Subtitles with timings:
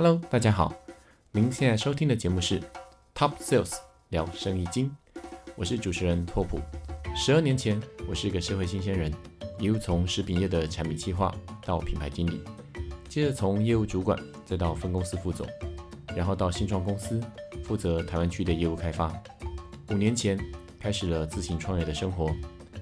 [0.00, 0.72] Hello，大家好，
[1.32, 2.60] 您现在收听的节目是
[3.16, 3.78] Top Sales
[4.10, 4.94] 聊生意经，
[5.56, 6.60] 我是主持人拓普。
[7.16, 9.12] 十二年前，我是一个社会新鲜人，
[9.58, 11.34] 一路从食品业的产品计划
[11.66, 12.40] 到品牌经理，
[13.08, 14.16] 接着从业务主管
[14.46, 15.44] 再到分公司副总，
[16.14, 17.20] 然后到新创公司
[17.64, 19.12] 负责台湾区的业务开发。
[19.90, 20.38] 五年前
[20.78, 22.32] 开始了自行创业的生活，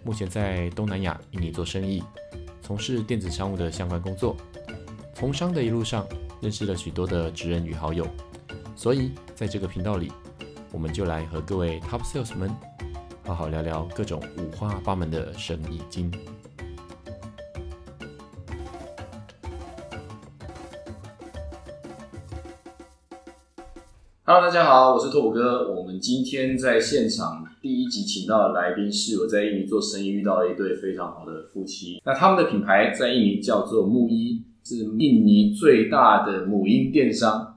[0.05, 2.05] 目前在东南亚印尼做生意，
[2.61, 4.37] 从事电子商务的相关工作。
[5.15, 6.07] 从商的一路上，
[6.47, 8.07] 认识了许多的职人与好友，
[8.77, 10.13] 所以在这个频道里，
[10.71, 12.49] 我们就来和各位 Top Sales 们
[13.25, 16.09] 好好聊聊各种五花八门的生意经。
[24.23, 25.75] Hello，大家好，我是拓普哥。
[25.75, 32.01] 我们今天在现场第一集请到的来宾是我在印尼做生意遇到的一对非常好的夫妻。
[32.05, 37.53] 那他们的品牌在印尼叫做木一，是印尼最大的母婴电商。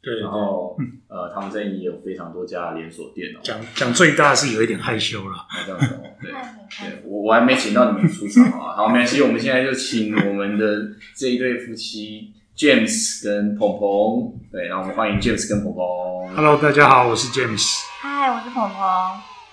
[0.00, 0.76] 对，然后
[1.08, 3.40] 呃，他们在印尼有非常多家连锁店哦。
[3.42, 5.36] 讲讲最大是有一点害羞了。
[5.50, 8.76] 那这样子哦， 对对，我我还没请到你们出场啊。
[8.76, 14.40] 好，没关系，我们现在就请我们的这一对夫妻 James 跟鹏鹏。
[14.52, 16.36] 对，然后我们欢迎 James 跟鹏鹏。
[16.36, 17.80] Hello，大家好，我是 James。
[18.00, 18.80] 嗨，我是鹏鹏。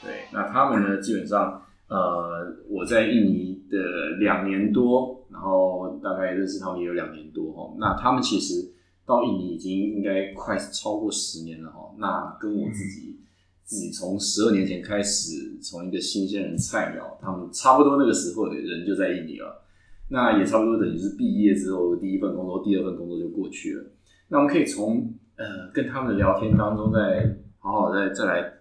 [0.04, 7.74] 对，那他们呢，基本上呃，我在印尼的两年多，然后大概认识他们也有两年多哈。
[7.80, 8.74] 那他们其实
[9.06, 11.96] 到印尼已经应该快超过十年了哈。
[11.98, 13.18] 那跟我自己、
[13.64, 19.64] 自己从十二年前开始，从一个新鲜人菜鸟，他们差不多那个时候的人就在印尼了。
[20.10, 23.86] 那也差不多等于是毕业之后第一份工作、第二份工作就过去了。
[24.28, 28.54] 那我们可以从呃跟他们的聊天当中，再好好再再来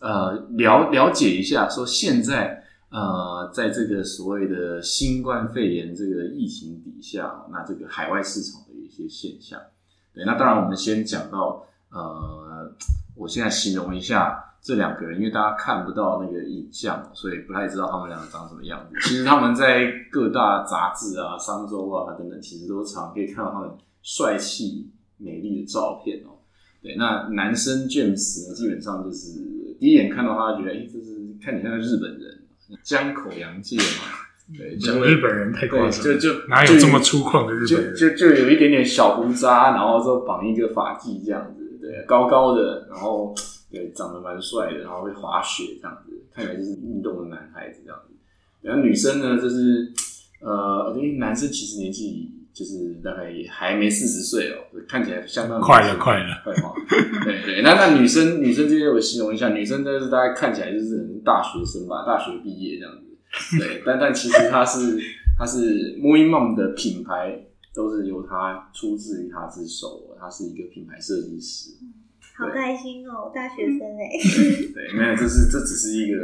[0.00, 2.61] 呃了了解一下，说现在
[2.92, 9.58] 呃在这个所谓的新冠肺炎这个疫情底下，那这个海外市场的一些现象。
[10.14, 12.70] 对，那当然我们先讲到呃，
[13.16, 18.94] 我现在形容一下这两个人，因为大家看不到那个影像，所以不太知道他们两个长什么样子。
[19.00, 23.70] 其实他们在各大杂志啊、商周啊等等，其实都常可以看到他们
[24.02, 26.36] 帅气美丽的照片哦。
[26.82, 29.38] 对，那男生 James 呢，基本上就是
[29.80, 32.41] 第一眼看到他，觉得哎，这是看起来像日本人，
[32.82, 34.18] 江口洋介嘛。
[34.58, 37.96] 对，讲日本人太夸对，张，就就哪有这么粗犷的日本就人？
[37.96, 43.34] 就就有一点点小胡渣，然后说绑一个发髻这样子，对，高高的，然后
[43.70, 48.14] 对，长得蛮帅的，然后会滑雪这样子，看起来就是运动的男孩子这样子。
[48.60, 49.90] 然后女生呢，就是
[50.40, 56.74] 呃，因为男生其实年纪就是大概也还没四十岁哦，看起来相当快了快了快哈。
[57.24, 63.58] 对对，那那女生女生这边我形容一下，女生就是大概看起来就是大学生吧，大学毕业这样子。
[63.58, 64.98] 对，但但其实她是
[65.38, 67.42] 她是 m o i Mom 的品牌
[67.74, 71.70] 都是由她出自于她之手哦，她是一个品牌设计师。
[72.34, 74.08] 好开心哦，大学生哎，
[74.74, 76.18] 对，没有，这是这只是一个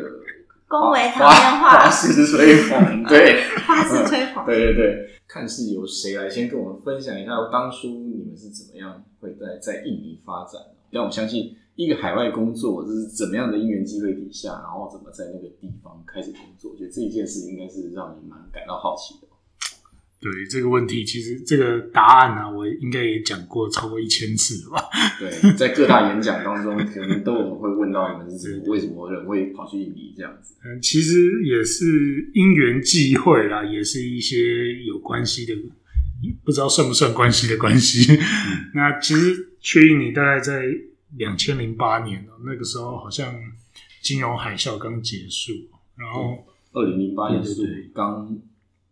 [0.68, 3.42] 恭维场花面花话，式吹捧，对。
[3.66, 4.44] 花式吹捧。
[4.44, 10.74] 对 对对，看是由谁来先跟我们分享一下当初你们是怎么样会在在印尼发展的？
[10.90, 16.72] 让我相信一个海外工作这是怎么样的因缘机会底下，然后怎么在那个地方开始工作？
[16.72, 19.27] 我觉得这一件事应该是让你蛮感到好奇的。
[20.20, 24.82] 对这个问题，其实这个答案呢、我应该也讲过超过一千次了吧？
[25.20, 30.56] 对，在各大演讲当中，可能都有会问到你们是为什么人会跑去印尼这样子。
[30.64, 35.54] 嗯，其实也是因缘际会啦，也是一些有关系的，
[36.44, 38.18] 不知道算不算关系的关系。
[38.74, 40.64] 那其实去印尼大概在
[41.16, 43.32] 两千零八年哦，那个时候好像
[44.02, 45.52] 金融海啸刚结束，
[45.96, 48.36] 然后二零零八年是刚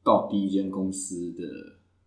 [0.06, 1.42] 到第一间公司的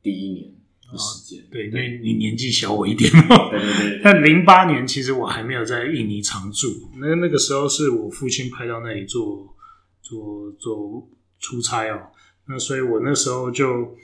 [0.01, 0.55] 第一年
[0.89, 1.45] 的时间。
[1.51, 3.11] 对，因为你年纪小我一点。
[3.11, 9.53] 对对对， 但零八年其实我还没有在印尼常住，那那个时候是我父亲派到那里做
[10.01, 11.09] 做做
[11.39, 12.11] 出差哦，
[12.47, 13.97] 那所以我那时候就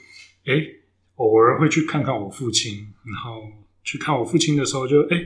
[0.44, 0.52] 哎
[1.14, 2.74] 偶尔会去看看我父亲，
[3.04, 3.42] 然后
[3.82, 5.16] 去看我父亲的时候就哎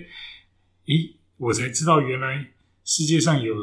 [0.87, 2.53] 咦，我才知道原来
[2.85, 3.55] 世界上有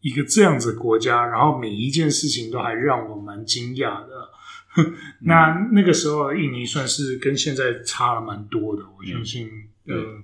[0.00, 4.30] 一个这样子的国家，然后每一件事情都还让我蛮惊讶的。
[5.22, 8.84] 那那个时候，印尼算是跟现在差了蛮多的。
[8.96, 9.48] 我相信，
[9.86, 10.22] 嗯呃，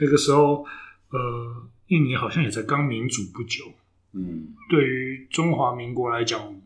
[0.00, 0.64] 那个时候，
[1.10, 3.72] 呃，印尼好像也才刚民主不久。
[4.12, 6.58] 嗯，对于中华民国来讲，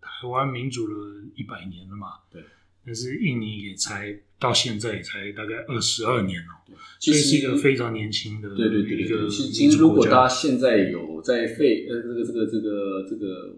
[0.00, 2.08] 台湾民主了一百年了嘛。
[2.30, 2.44] 对。
[2.86, 10.04] 但是印尼也才到现在也才大概二十二年哦，其实所以是一个非常年轻的对对对一个其实如果。
[10.06, 13.54] 大家现在有在肺呃这个这个这个这个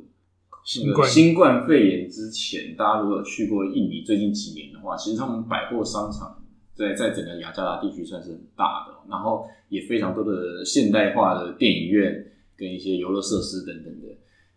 [0.64, 6.44] 新冠新冠肺炎之前，大家如果有去过印尼最近几年的话，其实他们百货商场
[6.74, 12.26] 在在整个雅加达地区算是很大的，然后也非常多的现代化的电影院
[12.56, 14.08] 跟一些游乐设施等等的。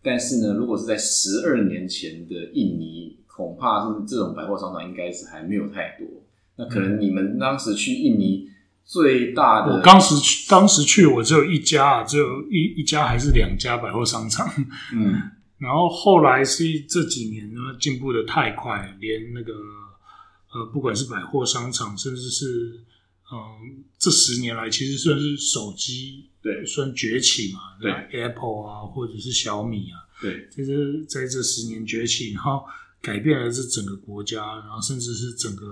[0.01, 6.07] 但是呢，如果是在十二年前的印尼，恐怕是这种百货商场应该是还没有太多。
[6.57, 8.49] 那可能你们当时去印尼
[8.83, 14.47] 最大的，我当时去，当时去我只有一家啊，只有一一家还是两家百货商场。
[14.93, 15.13] 嗯，
[15.57, 19.53] 然后后来是这几年呢进步的太快，连那个
[20.53, 22.81] 呃，不管是百货商场，甚至是
[23.31, 26.63] 嗯、这十年来其实算是手机对。
[26.63, 32.63] 算崛起嘛，对，Apple 啊，或者是小米啊，对，在这在这十年崛起，然后
[33.01, 35.65] 改变了这整个国家，然后甚至是整个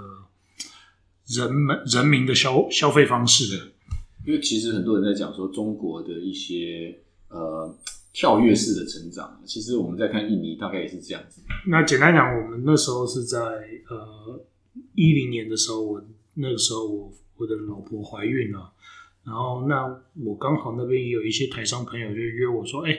[1.27, 3.71] 人们人民的消消费方式的。
[4.25, 6.97] 因为其实很多人在讲说中国的一些
[7.27, 7.77] 呃
[8.13, 11.41] 跳跃式的成长，其实我们在看印尼大概也是这样子。
[11.67, 14.39] 那简单讲，我们那时候是在呃
[14.95, 16.01] 一零年的时候，我
[16.35, 18.71] 那个时候我我的老婆怀孕了，
[19.25, 22.97] 然后那我刚好那边也有一些台商朋友就约我说，哎、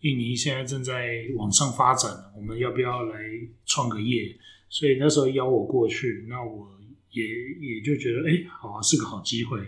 [0.00, 3.20] 印尼现在正在往上发展，我们要不要来
[3.66, 4.36] 创个业？
[4.68, 6.75] 所以那时候邀我过去，那我
[7.16, 7.24] 也
[7.74, 9.58] 也就觉得，哎、好啊，是个好机会。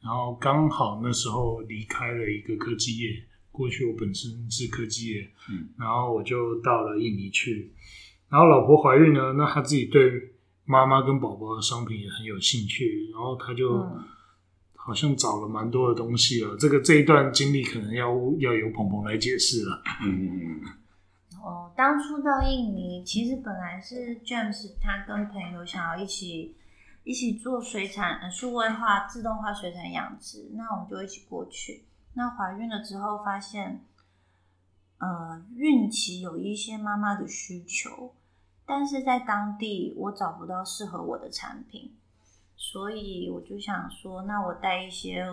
[0.00, 7.72] 然后刚好那时候离开了一个科技业，过去我本身是科技业，嗯，然后我就到了印尼去。
[8.28, 14.04] 然后老婆怀孕了，那她自己对妈妈跟宝宝的商品也很有兴趣，然后她就嗯
[14.76, 16.54] 好像找了蛮多的东西了。
[16.58, 19.82] 这个这一段经历可能要要由鹏鹏来解释了。
[20.02, 20.60] 嗯嗯嗯，
[21.42, 26.54] 哦，当初到印尼，其实本来是 James 他跟朋友想要一起
[27.04, 31.84] 一起做水产数位化、自动化水产养殖，那我们就一起过去。
[32.14, 33.84] 那怀孕了之后，发现
[34.98, 38.14] 呃孕期有一些妈妈的需求，
[38.64, 41.94] 但是在当地我找不到适合我的产品，
[42.56, 45.26] 所以我就想说，那我带一些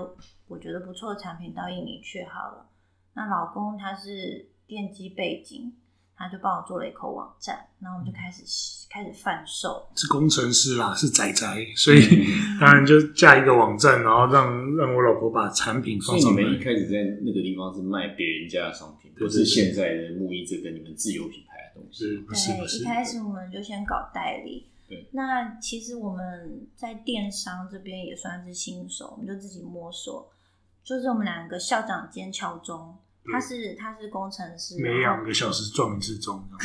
[0.48, 2.70] 我觉得不错的产品到印尼去好了。
[3.14, 5.74] 那老公他是电机背景，
[6.22, 8.44] 他就帮我做了一口网站，然后我们就开始
[8.90, 9.90] 开始贩售。
[9.96, 12.00] 是工程师啦，是仔仔，所以
[12.62, 16.50] 当然就架一个网站，然后让让我老婆把产品所以你放上来。
[16.50, 22.06] 们一开始在那个地方是卖别人家的商品，不是现在的木一这个你们自有品牌的东西。
[22.06, 22.86] 对，不是不是一？
[22.86, 24.68] 开始我们就先搞代理。
[24.88, 30.30] 对，那其实我们在电商这边也算是新手，我们就自己摸索。
[30.84, 32.98] 就是我们两个校长兼敲钟，
[33.32, 36.44] 他是他是工程师，每两个小时撞一次钟，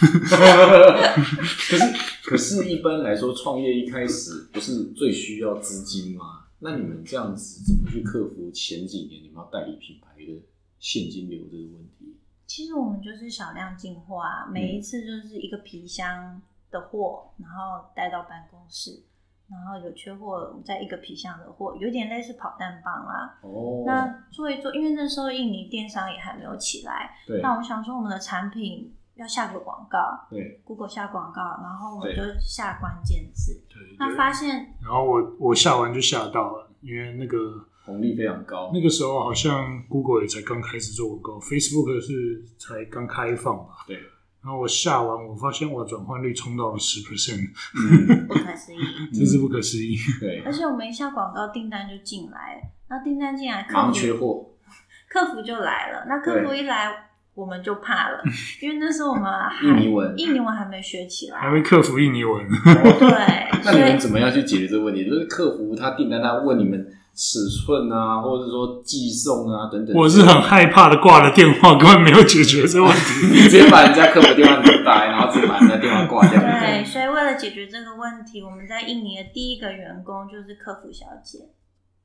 [0.00, 1.84] 可是，
[2.24, 6.46] 可是，一般来说，创业一开始不是最需要资金吗？
[6.60, 10.42] 那你们这样子怎么去克服前几年你们要代理品牌的
[10.78, 12.16] 现金流这个问题？
[12.46, 16.40] 其实我们就是小量进货啊，每一次就是一个皮箱
[16.70, 19.02] 的货，然后带到办公室，
[19.50, 23.38] 然后有缺货，我们再一个皮箱的货，有点类似跑单帮啦。
[23.40, 29.98] 哦，那做一做，因为那时候印尼电商也还没有起来，对那我们想说我们的产品要下个广告
[30.30, 34.16] 对，，Google 下广告，然后我们就下关键字，对那对。
[34.16, 37.36] 发现然后我我下完就下到了，因为那个
[37.84, 38.70] 红利非常高。
[38.72, 43.84] 那个时候好像 Google 也才刚开始做广告，Facebook 是才刚开放吧。
[43.86, 43.98] 对，
[44.48, 48.78] 然后我下完，我发现我转换率冲到了十 percent，嗯，不可思议，
[49.12, 49.94] 真是不可思议。
[50.18, 50.40] 对。
[50.40, 54.46] 而，且我们一下广告订单就进来，那订单进来，客服缺货。
[55.10, 56.90] 客服就来了，那客服一来，
[57.34, 58.22] 我们就怕了，
[58.62, 60.14] 因为那时候我们还 印尼文。
[60.16, 65.04] 印尼文还没学起来，还没克服印尼文，对， 那你们怎么样去解决这个问题？
[65.04, 69.92] 就是客服他订单，他问你们尺寸啊，或者是说寄送啊等等。
[69.96, 73.26] 我是很害怕的，挂了电话，根本没有解决这问题。
[73.34, 76.40] 你直接把人家客服电话留打来，然后直接把人家电话挂掉。
[76.40, 81.40] 对，所以为了解决这个问题，我们在印尼的第一个员工就是客服小姐，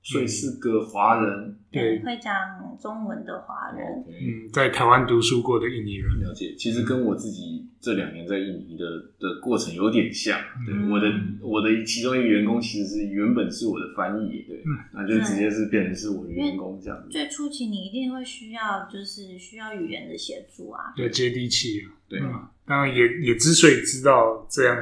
[0.04, 1.58] 所以是个华人。
[1.72, 2.36] 对，会讲
[2.80, 4.04] 中文的华人。
[4.08, 6.54] 嗯，在台湾读书过的印尼人，了解。
[6.56, 8.86] 其实跟我自己这两年在印尼的
[9.18, 10.38] 的过程有点像。
[10.68, 14.62] 对，嗯我的我的其中一个员工其实是原本是我的翻译，对，
[14.94, 17.10] 那就直接是变成是我的员工这样子。
[17.10, 20.94] 最初期你一定会需要，就是需要语言的协助啊。
[20.96, 21.90] 对接地气啊。
[22.08, 24.78] 对，嗯当然也也之所以知道这样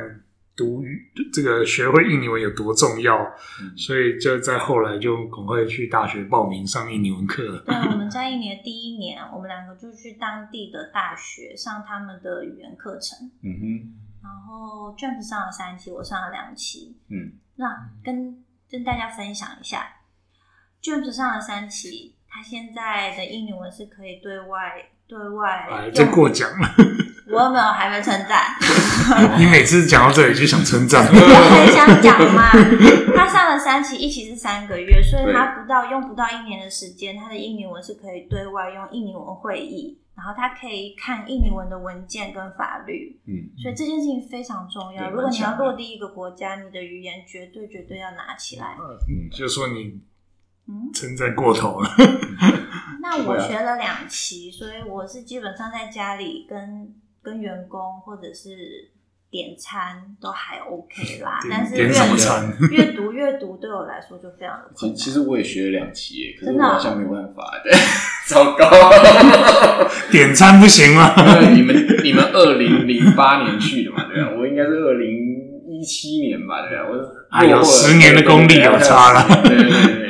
[0.56, 3.18] 读语这个学会印尼文有多重要，
[3.62, 7.64] 嗯所以就在后来就赶快去大学报名上印尼文课。
[7.66, 13.18] 对，我们在印尼的第一年，我们两个就去当地的大学上他们的语言课程。
[13.42, 16.98] 嗯哼，然后 Jump 上了三期，我上了两期。
[17.10, 19.88] 嗯，那跟跟大家分享一下
[20.84, 26.70] ，Jump 上了三期，他现在的印尼文是可以对外对外哎，用这过奖了。
[27.32, 28.56] 我又没有还没称赞，
[29.40, 32.52] 你每次讲到这里就想称赞， 我很想讲嘛。
[33.16, 43.20] 他上了三期，一期是三个月，所以他不到用不到一年的时间，他的印尼文是可以对外用印尼文会议，然后他可以看印尼文的文件跟法律。
[43.28, 45.10] 嗯，所以这件事情非常重要。
[45.10, 48.76] 如果你要落地一个国家，你的语言绝对绝对要拿起来。
[49.08, 50.02] 嗯，就说你
[50.68, 51.90] 嗯，称赞过头了。
[53.02, 58.50] 那我学了两期，所以我是基本上在家里跟跟员工或者是
[59.30, 61.40] 点餐都还 OK 啦。
[61.50, 62.52] 但是阅点什么餐？
[62.72, 64.96] 阅读阅读对我来说就非常的困难。
[64.98, 67.72] 其其实我也学了两期耶，可是真的啊我好像没有办法，对，
[68.28, 68.70] 糟糕。
[70.12, 71.14] 点餐不行吗？
[71.18, 74.32] 因为你们你们二零零八年去的嘛，对吧？
[74.38, 75.10] 我应该是二零
[75.70, 76.86] 一七年吧，对吧？
[76.90, 80.10] 我哎有落后了10年的功力有差了对对对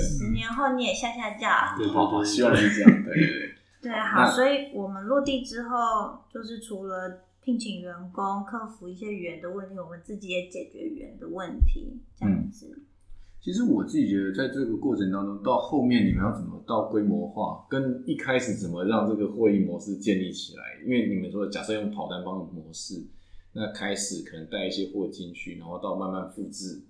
[0.00, 1.74] 十年后你也下下架。
[1.76, 3.54] 对，好好，希望是这样，对对对。
[3.82, 12.82] 对，好，所以我们落地之后，就是除了聘请员工、克服一些语言的问题，我们自己也解决语言的问题，这样子。
[13.40, 20.62] 其实我自己觉得，在这个过程当中，到后面你们要怎么到规模化，跟一开始怎么让这个会议模式建立起来？
[20.84, 23.02] 因为你们说，假设用跑单帮的模式，
[23.54, 26.82] 那开始可能带一些货进去，然后到慢慢复制。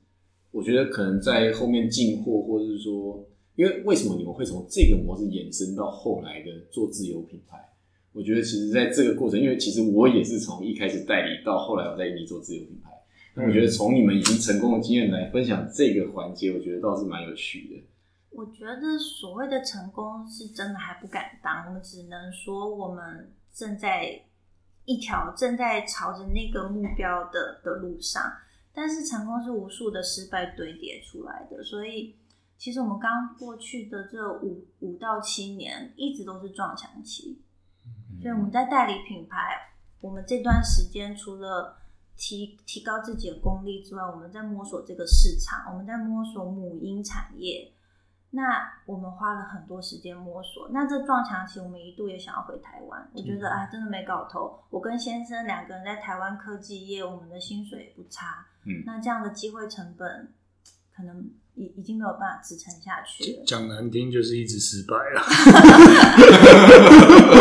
[0.51, 3.25] 我觉得可能在后面进货，或者是说，
[3.61, 7.59] 因为为什么你们会从这个模式延伸到后来的做自由品牌？
[8.11, 12.91] 我觉得其实在这个过程，因为其实我也是从一开始代理到后来我在印尼做自由品牌。
[13.35, 17.85] 那我觉得从你们已经成功的经验来分享这个环节，我觉得倒是蛮有趣的。
[18.31, 24.23] 我觉得所谓的成功是真的还不敢当，我们只能说我们正在
[24.87, 28.23] 一条正在朝着那个目标的的路上，
[28.73, 32.15] 但是成功是无数的失败堆叠出来的，所以
[32.61, 37.41] 其实我们刚过去的这五五到七年一直都是撞墙期，
[38.21, 39.57] 所以我们在代理品牌，
[40.03, 41.79] 我们这段时间除了
[42.19, 47.73] 提提高自己的功力之外，我们在摸索这个市场，我们在摸索母婴产业。
[48.33, 48.43] 那
[48.85, 50.69] 我们花了很多时间摸索。
[50.71, 53.11] 那这撞墙期，我们一度也想要回台湾。
[53.15, 54.63] 我觉得啊，真的没搞头。
[54.69, 58.47] 我跟先生两个人在台湾科技业，我们的薪水也不差。
[58.67, 60.33] 嗯那这样的机会成本，
[61.01, 61.17] 可能
[61.55, 63.43] 已已经没有办法支撑下去了。
[63.47, 65.23] 讲难听就是一直失败了。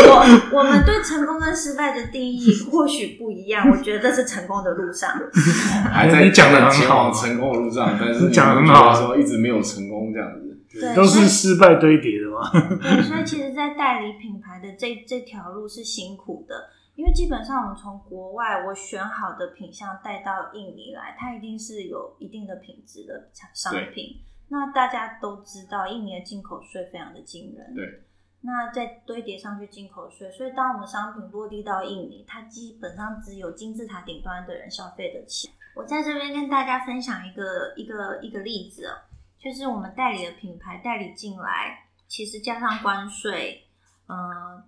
[0.08, 3.70] 我我们对成功跟失败的定义或许不一样。
[3.70, 5.12] 我觉得这是成功的路上。
[5.92, 10.46] 还在你讲的很好成功的路上，但是你讲的很好说一直没有成功这样子。
[10.72, 12.50] 对都是失败堆叠的嘛。
[12.80, 24.22] 对，所以其实，在代理品牌的这这条路是辛苦的，因为基本上我们从国外我选好的品相带到印尼来，它一定是有一定的品质的产商品。
[24.50, 27.74] 那大家都知道，印尼的进口税非常的惊人。
[27.74, 28.04] 对。
[28.42, 35.50] 那再堆叠上去进口税，所以当我们商品落地到印尼，它基本上只有金字塔顶端的人消费得起。
[35.78, 38.92] 我在这边跟大家分享一个一个一个例子哦，
[39.38, 43.64] 就是我们代理的品牌代理进来，其实加上关税，
[44.08, 44.62] 呃，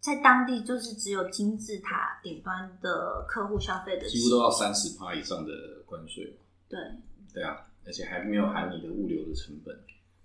[0.00, 5.52] 在当地就是只有金字塔顶端的客户消费得起，几乎都要三十趴以上的
[5.86, 6.38] 关税。
[6.68, 6.78] 对
[7.32, 9.76] 对啊，而且还没有含你的物流的成本。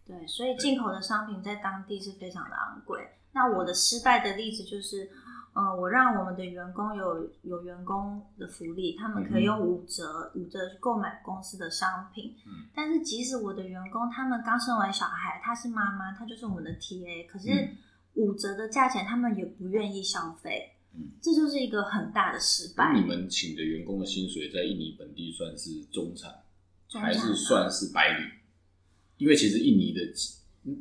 [0.05, 3.01] 对，所以进口的商品在当地是非常的昂贵。
[3.31, 5.09] 那我的失败的例子就是，
[5.53, 12.35] 呃，我让我们的员工有有员工的福利，他们可以用五折五折去购买公司的商品。
[12.45, 17.77] 嗯但是即使我的员工他们刚生完小孩，她是妈妈，她就是我们的 TA，可是嗯
[18.15, 22.93] 五折的价钱他们也不愿意消费，嗯这就是一个很大的失败。
[22.93, 26.31] 你们请的员工的薪水在印尼本地算是中产，
[27.01, 28.27] 还中产是算是白领？
[29.17, 30.01] 因为其实印尼的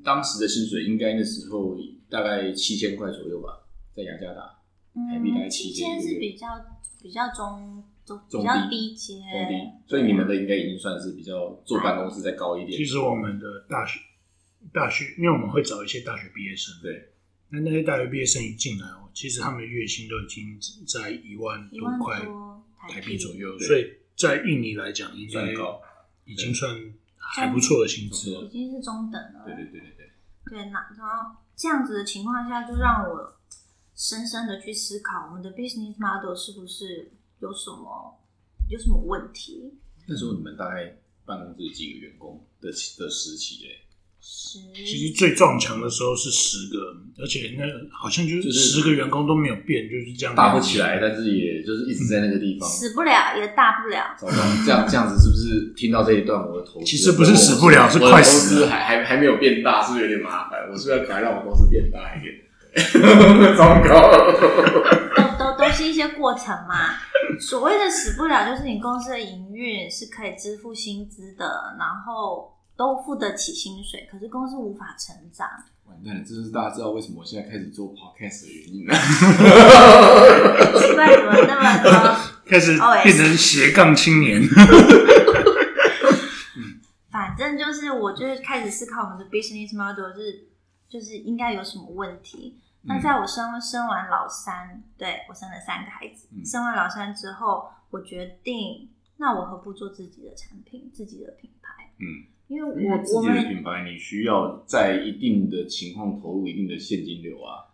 [0.03, 1.77] 当时的薪水应该那时候
[2.09, 4.59] 大概七千块左右吧，在雅加达。
[5.11, 6.49] 台币大概嗯，七千是比较
[7.03, 12.77] 比较中中中比较低低阶，中低，所以你们的应该已经算是比较坐办公室再高一点。
[12.77, 13.99] 其实我们的大学
[14.71, 17.12] 大学，因为我们会找一些大学毕业生，对，
[17.53, 22.19] 那那些大学毕业生一进来哦，其实他们的月薪都已经在一万多块
[22.89, 23.85] 台币左右，所以
[24.17, 25.53] 在印尼来讲，应该，
[26.25, 26.75] 已经算
[27.17, 28.49] 还不错的薪资了已。
[28.49, 29.45] 经是中等了。
[29.45, 30.11] 对对对对对。
[30.47, 33.39] 对，那然后这样子的情况下，就让我
[33.95, 38.19] 深深的去思考，我们的 business model 是不是有什么
[38.71, 39.75] 有什么问题？
[40.09, 43.79] 那时候你们大概办公室几个员工的的时期嘞？
[44.25, 46.79] 十其实最撞墙的时候是十个，
[47.21, 52.69] 而且那好像就是十个员工都没有变，就是这样大不起来，但是也就是一直在那个地方。
[52.69, 54.15] 死不了也大不了。
[54.17, 60.61] 糟糕，这样这样子是不是听到这一段，我的投资其实不是死不了是快死了还还还没有变大，是不是有点麻烦？
[60.71, 62.33] 我是不是要赶快让我公司变大一点？
[63.57, 64.11] 糟糕，
[65.39, 66.95] 都都是一些过程嘛。
[67.39, 71.45] 所谓的死不了，就是你公司的营运是可以支付薪资的，
[71.79, 72.51] 然后
[72.83, 75.49] 都付得起薪水，可是公司无法成长。
[75.85, 78.95] 完蛋了，这就是大家知道为什么我现在开始做 podcast 的原因了。
[80.81, 81.93] 奇怪，怎么那么多？
[82.51, 84.43] 开始变成斜杠青年。
[87.09, 90.49] 反正就是，我就是开始思考我们的 business model 是
[90.89, 92.59] 就是应该有什么问题。
[92.83, 101.93] 那在我生生完老三，对我生了三个孩子，嗯生完老三之后，我决定，那我何不做自己的产品，自己的品牌？
[102.01, 107.73] 嗯，因为我自己的品牌，你需要在一定的情况投入一定的现金流啊，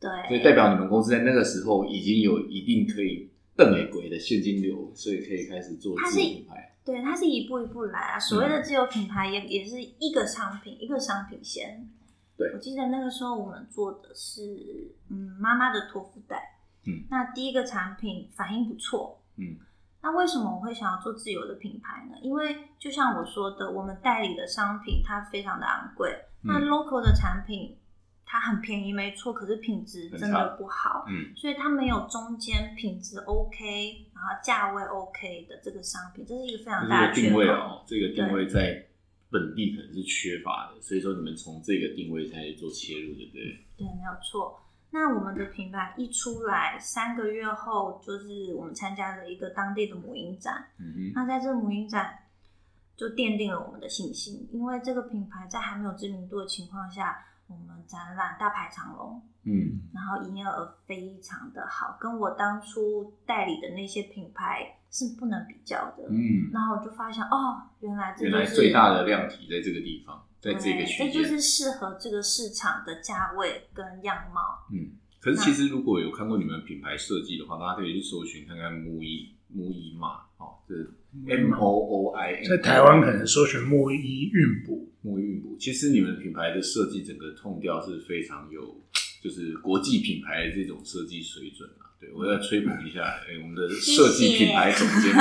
[0.00, 6.76] 对所以代表你们公司在那个时候已经有一定可以瞪美鬼的现金流，所以可以开始做自己品牌。
[6.84, 8.18] 对，它是一步一步来啊。
[8.18, 11.88] 所谓嗯的自有品牌也也是一个商品一个商品先。
[12.36, 19.54] 对我记得那个时候我们做的是嗯妈妈的托福袋，嗯，那第一个产品反应不错，嗯，
[20.02, 22.16] 那为什么我会想要做自由的品牌呢？
[22.22, 27.78] 因为就像我说的，我们代理的商品它非常的昂贵，那嗯 local 的产品
[28.26, 37.48] 它很便宜没错，可是品质真的不好，嗯所以它没有中间品质 OK，然后价位 OK 的这个商品，这是一个非常大的缺定位。
[37.48, 38.84] 哦，这个定位在
[39.30, 43.42] 本地可能是缺乏的，所以说你们从这个定位开始做切入，对不对？
[43.76, 44.60] 对，没有错。
[44.92, 50.66] 那我们的品牌一出来，三个月后，就是我们参加了一个当地的母婴展。
[50.78, 52.14] 嗯那在这个母婴展，
[52.94, 66.04] 就奠定了我们的信心，因为这个品牌在还没有知名度的情况下，我们展览大排长龙，嗯然后营业额非常的好，跟我当初代理的那些品牌是不能比较的。
[66.10, 71.12] 嗯，然后我就发现，哦，原来这原来就是最大的量体在这个地方，在这个对区间。
[71.12, 74.40] 这就是适合这个市场的价位跟样貌。
[74.72, 80.90] 嗯，可是其实如果有看过你们品牌设计的话，大家可以去搜寻看看木衣木衣嘛，哦，这是
[81.28, 88.82] M O O I 在台湾可能搜寻木衣孕补，沐浴孕补，其实你们品牌的设计整个痛调是非常有，
[89.22, 91.91] 就是国际品牌的这种设计水准啊。
[92.02, 95.14] 对我要吹捧一下，哎、我们的设计品牌总监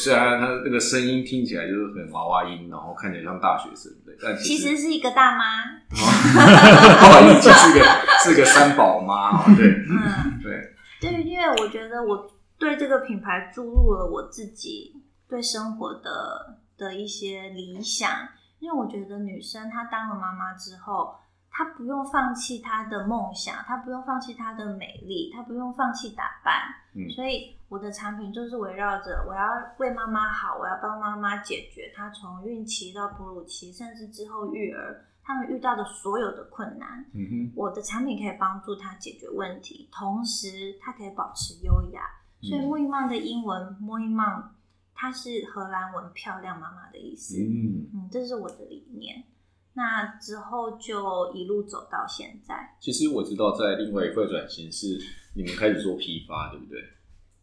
[0.00, 5.62] 虽然他那个声音听起来就是很娃娃音，然后看起来像大学生，对，但其实实是一个大妈，
[5.94, 7.84] 娃娃音其实是个
[8.24, 12.28] 是个三宝妈哦，对嗯，对，对，因为我觉得我
[12.58, 14.92] 对这个品牌注入了我自己
[15.28, 18.10] 对生活的的一些理想，
[18.58, 21.14] 因为我觉得女生她当了妈妈之后，
[21.50, 26.54] 她不用放弃他的梦想，他不用放弃他的美丽，他不用放弃打扮，
[26.94, 37.04] 嗯所以我的产品就是围绕着我要为妈妈好，我要帮妈妈解决她从孕期到哺乳期，甚至之后育儿，他们遇到的所有的困难。
[37.12, 42.00] 嗯哼，我的产品可以帮助她解决问题，同时她可以保持优雅。
[42.42, 44.44] 所以嗯 m o i m a n 的英文 m o i m a n
[44.94, 47.36] 它是荷兰文“漂亮妈妈”的意思。
[47.42, 49.22] 嗯，嗯，这是我的理念。
[49.74, 52.76] 那之后就一路走到现在。
[52.80, 55.00] 其实我知道，在另外一块转型是
[55.34, 56.82] 你们开始做批发，对不对？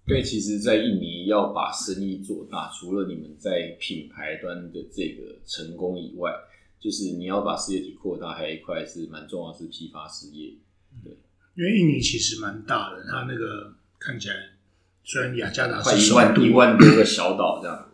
[0.05, 6.31] 对，其实，在印尼要把生意做大，除了你们在品牌端的这个成功以外，
[6.79, 10.53] 就是你要把事业体扩大，还有一块是蛮重要的是批发事业。
[11.03, 11.17] 对
[11.55, 14.35] 因为印尼其实蛮大的，它那个看起来
[15.03, 17.86] 虽然雅加达快一万一万多个小岛这样子。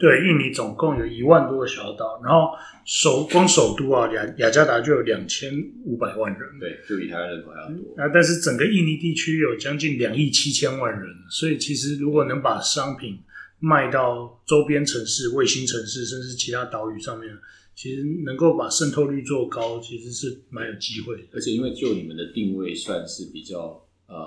[0.00, 2.48] 对，印尼总共有一万多个小岛，然后
[2.86, 5.52] 首光首都啊雅雅加达就有两千
[5.84, 8.02] 五百万人，对，就比台湾人口还要多。
[8.02, 13.18] 啊，但是整个印尼地区有将近两亿七千万人，所以其实如果能把商品
[13.58, 17.30] 卖到周边城市、卫星城市，甚至其他岛屿上面，
[17.74, 21.22] 其实能够把渗透率做高，其实是蛮有机会的。
[21.34, 24.26] 而且因为就你们的定位算是比较呃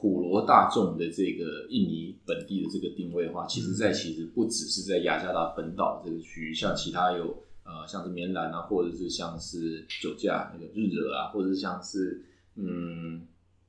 [0.00, 7.24] 普罗大众的这个印尼本地的这个定位的话，其实在其实不只是在雅加达本岛这个区域，像其他有
[7.64, 13.26] 呃像是棉兰啊，或者是像是酒驾那个日惹啊，或者是像是嗯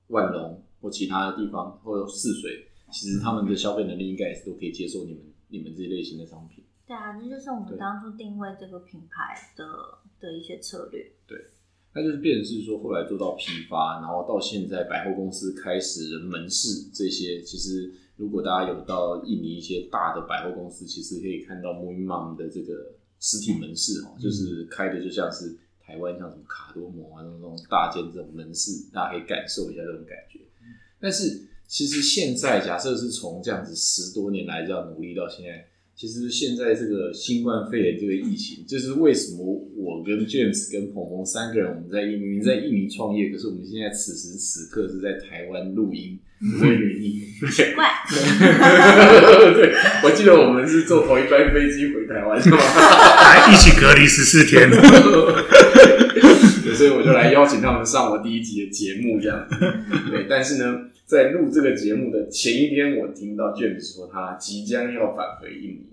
[0.09, 6.63] 万隆或其他的地方或者泗水，其实他们的消费能力应该也是都可以接受你们你们这一类型的商品。
[6.85, 9.65] 对啊，这就是我们当初定位这个品牌的
[10.19, 11.11] 的一些策略。
[11.93, 30.39] 那就是变成是说，后来做到批发，然后到现在百货公司开始门市这些，其实如果大家有到印尼一些大的百货公司，其实可以看到 m o i Mom 的这个实体门市哦，就是开的就像是台湾像什么卡多摩啊那种大间这种门市，大家可以感受一下这种感觉。
[30.99, 35.65] 但是其实现在假设是从这样子十多年来这样努力到现在，
[35.99, 39.43] 其实现在这个新冠肺炎这个疫情，就是为什么
[39.75, 46.17] 我跟 James 跟鹏鹏三个人，我们在明明在印尼创业，可是我们现在此时此刻是在台湾录音
[46.61, 47.19] 的原因。
[47.51, 47.89] 奇怪，
[49.51, 52.55] 对，我记得我们是坐同一班飞机回台湾，是吗？
[52.57, 54.69] 还一起隔离十四天。
[56.63, 59.57] 对，所以我就来邀请他们上我第一集的节目，这样子。
[60.09, 65.88] 对，但是呢，在录这个节目的前一天，我听到 James 说他即将要返回印尼。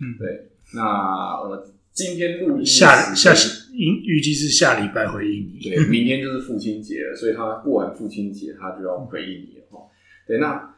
[0.00, 5.60] 嗯对，那我，今天录音下下是预预计是下礼拜回印尼。
[5.62, 9.86] 对，明天就是父亲节了，所以他过完父亲节，他就要回印尼了哈。
[10.26, 10.74] 对，那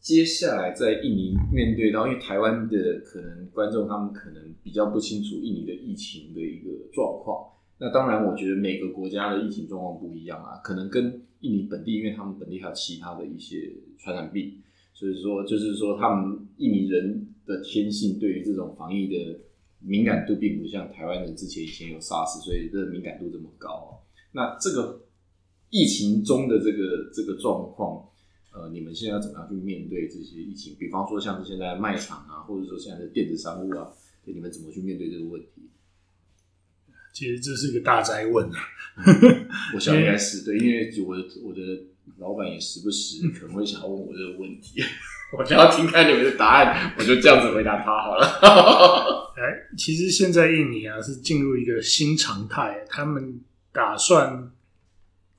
[0.00, 7.46] 接下来在印尼面对到，因为台湾的可能观众他们可能比较不清楚印尼的疫情的一个状况。
[7.80, 14.52] 那当然，我觉得每个国家的疫情状况不一样啊，可能跟印尼本地，因为他们本地还有其他的一些传染病，
[14.92, 19.40] 所以说就是说他们印尼人的天性对于这种防疫的
[19.80, 23.90] 敏感度，并不像台湾人之前以前有 SARS，所以这个敏感度这么高啊。
[24.32, 25.06] 那这个
[25.70, 28.06] 疫情中的这个这个状况，
[28.52, 30.76] 呃，你们现在要怎么样去面对这些疫情？
[30.78, 33.90] 比方说像是现在卖场啊，或者说现在的电子商务啊，
[34.24, 35.70] 对你们怎么去面对这个问题？
[37.14, 38.58] 其实这是一个大灾问啊。
[39.74, 41.60] 我想应该是对，因为我的我的
[42.18, 44.80] 老板也时不时可能会想要问我这个问题，
[45.36, 49.32] 我只要听看你们的答案，我就这样子回答他好了。
[49.36, 49.42] 哎，
[49.76, 53.40] 其实现在印尼啊是进入一个新常态，他们
[53.72, 54.50] 打算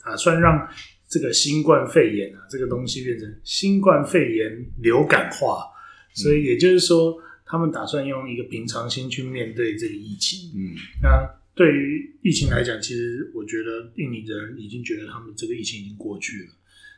[0.04, 0.67] 打算让
[1.08, 5.65] 这个新冠肺炎啊这个东西变成新冠肺炎流感化，
[6.13, 10.52] 所以也就是说，他们打算用一个平常心去面对这个疫情。
[10.56, 16.49] 嗯那对于疫情来讲，其实我觉得印尼人已经觉得他们这个疫情已经过去了，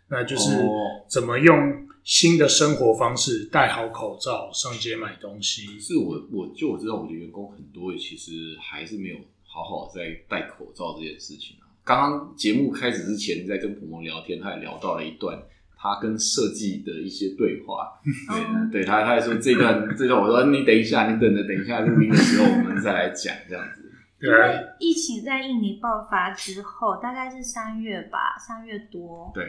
[0.10, 5.80] 那就是哦怎么用新的生活方式，戴好口罩，上街买东西。
[5.80, 11.70] 是我我就我知道我的员工很多其实还是没有好好在戴口罩这件事情啊。
[11.84, 15.38] 刚刚节目开始之前，在跟鹏鹏聊天，他也聊到了一段
[15.78, 18.00] 他跟设计的一些对话。
[18.30, 18.34] 哦
[18.72, 23.92] 对，对他他还说这段 这段，我说你等一下，你等着，等一下录音的时候我们再来讲这样子。
[24.20, 29.44] 对因为疫情在印尼爆发之后，大概是三月吧，三月多，对，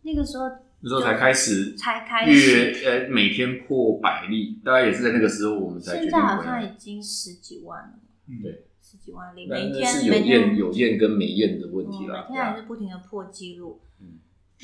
[0.00, 0.44] 那个时候
[0.84, 6.60] 那时候才开始才开始，月呃每天破百例，大概也是在那个时候我们才决定现在好回来。
[6.60, 7.94] 像已经十几万了，
[8.42, 12.26] 对，十几万例，那每天是有天每天验有验跟没验的问题嗯，啦。
[12.28, 13.80] 每天还是不停的破纪录。
[14.00, 14.18] 嗯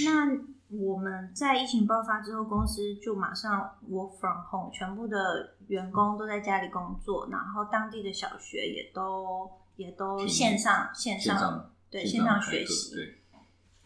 [0.04, 0.30] 那
[0.78, 12.94] 我们在疫情爆发之后，公司就马上 work from home，全部的员工都在家里工作，然后当地的小学也都也都停线上线线上上对线线上开课学习。
[12.94, 13.14] 对，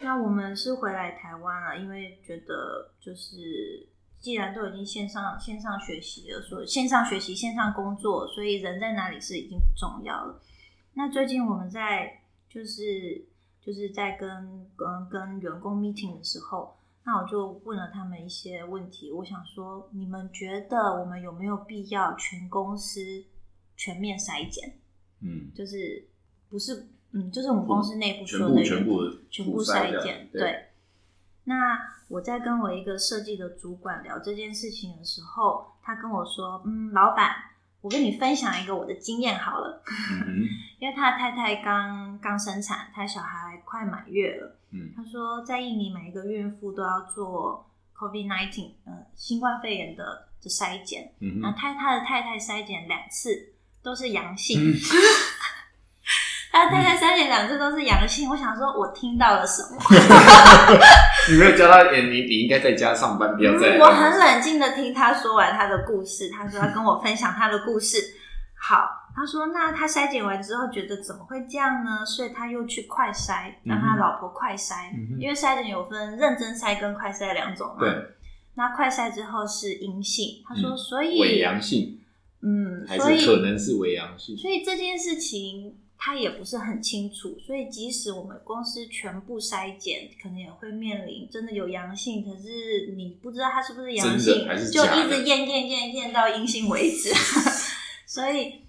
[0.05, 3.89] 那我们是回来台湾了，因为觉得就是
[4.21, 10.41] 既然都已经线上线上学习了，所以线上学习、线上工作，所以人在哪里是已经不重要了。
[10.93, 13.27] 那最近我们在就是
[13.61, 23.01] 就是在跟跟跟员工 meeting 的时候，那我就问了他们一些问题，我想说，你们觉得我们有没有必要全公司
[23.77, 24.79] 全面筛检？
[25.21, 26.07] 嗯，就是
[26.49, 29.01] 不是嗯，就是我们公司内部说的全部
[29.31, 30.65] 全部筛检，对对。
[31.45, 37.35] 那我在跟我一个设计的主管聊这件事情的时候，他跟我说：“嗯，老板，
[37.83, 39.83] 我跟你分享一个我的经验好了，
[40.27, 40.43] 嗯
[40.81, 44.57] 因为他的太太刚刚生产，他小孩快满月了。
[44.71, 54.59] 嗯他说，在印尼每一个孕妇都要做 COVID nineteen 呃新冠肺炎的的筛检，嗯哼，然后他他的太太筛检两次都是阳性
[56.55, 58.31] 他的太太筛检两次都是阳性。
[58.31, 59.77] 我想说，我听到了什么？
[61.29, 63.77] 你没有教他，哎，你你应该在家上班，不要在。
[63.77, 67.99] 嗯我很冷静的听他说完他的故事，他说要跟我分享他的故事。
[68.57, 72.07] 好，他说那他筛检完之后觉得怎么会这样呢？
[72.07, 77.81] 所以他又去快筛，让他老婆快筛，嗯因为筛检有分认真筛跟快筛两种嘛。
[77.81, 77.91] 对，
[78.55, 81.99] 那快筛之后是阴性，他说嗯所以伪阳性
[82.43, 84.37] 嗯，还所以是可能是伪阳性？
[84.37, 97.11] 所以这件事情他也不是很清楚，所以即使我们公司全部筛检，可能也会面临真的有阳性，可是你不知道他是不是阳真性的还是，就一直验验验验到阴性为止。
[98.07, 98.61] 所以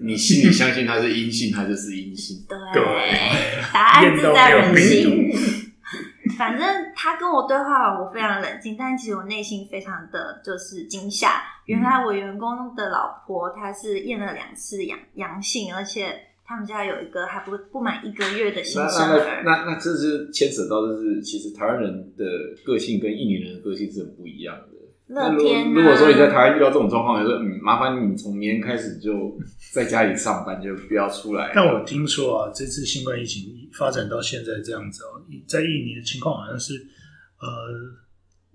[0.00, 2.44] 你心里相信他是阴性，他就是阴性。
[2.48, 5.32] 对，对答案自在人心。
[6.38, 11.42] 反正他跟我对话，我非常冷静，但其实我内心非常的就是惊吓。
[11.64, 19.42] 原来我员工的老婆她是验了两次阳阳性，而且他们家有一个还不不满一个月的新那生那儿。
[19.44, 22.24] 那那这是牵扯到，就是其实台湾人的
[22.64, 24.76] 个性跟印尼人的个性是很不一样的。
[25.08, 29.36] 那如乐天、啊、如果说你在台湾遇到这种状况，就是嗯，麻烦你从明天开始就
[29.72, 31.52] 在家里上班，就不要出来。
[31.54, 37.48] 但我听说啊，这次新冠疫情发展到现在这样子哦，在印尼的情况好像是，呃，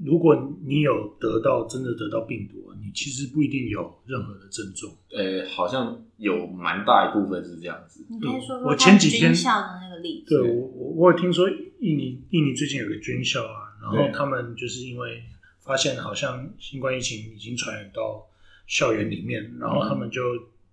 [0.04, 4.92] 如果你有得到真的得到病毒，你其实不一定有任何的症状。
[5.12, 8.06] 呃，好像有蛮大一部分是这样子。
[8.10, 10.36] 你可以说说我前几天军校的那个例子。
[10.36, 15.24] 对我我我有听说印尼印尼最近有个军校啊，然后他们就是因为
[15.60, 18.28] 发现好像新冠疫情已经传染到
[18.68, 20.22] 校园里面，然后他们就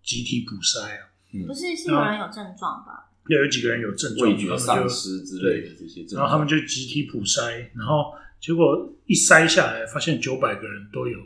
[0.03, 1.09] 集体补筛啊，
[1.47, 3.11] 不是是有人有症状吧？
[3.29, 11.19] 有几个人有症状，味觉丧失之类的这些症状，然后他们就集体普筛，然后结果一筛下来，发现九百个人都有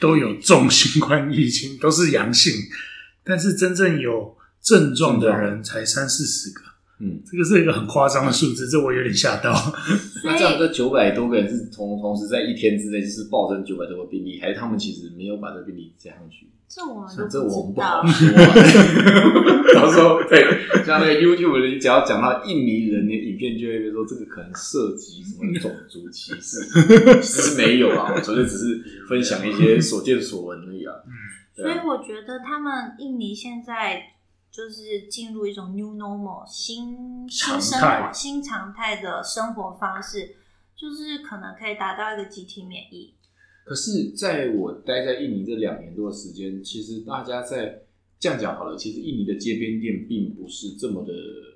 [0.00, 2.52] 都有重新冠疫情，都是阳性，
[3.24, 6.62] 但是真正有症状的人才三四十个，
[7.00, 9.52] 嗯，这个是一个很夸张的数字，这我有点吓到。
[10.24, 16.48] 那这样这九百多个人是同同时在一天之内就是暴增九百多个病例，还是他们其实没有把这病例加上去？
[16.68, 18.04] 这我们这我们不好。
[18.04, 18.44] 说、啊。
[19.74, 20.42] 到时候对，
[20.84, 26.60] 像那个 YouTube 你只要讲到印尼人的影片，就会说这个可能涉及什么种族歧视，
[27.22, 30.92] 其实没有啊，我纯粹只是分享一些所见所闻而已啊。
[31.54, 34.02] 所以我觉得他们印尼现在
[34.50, 40.36] 就是进入一种 new normal 新新生活、新常态的生活方式，
[40.76, 43.14] 就是可能可以达到一个集体免疫。
[43.64, 47.82] 可是，在我待在印尼这两年多的时间，其实大家在
[48.18, 51.12] 这样讲好了，其实印尼的街边店并不是这么的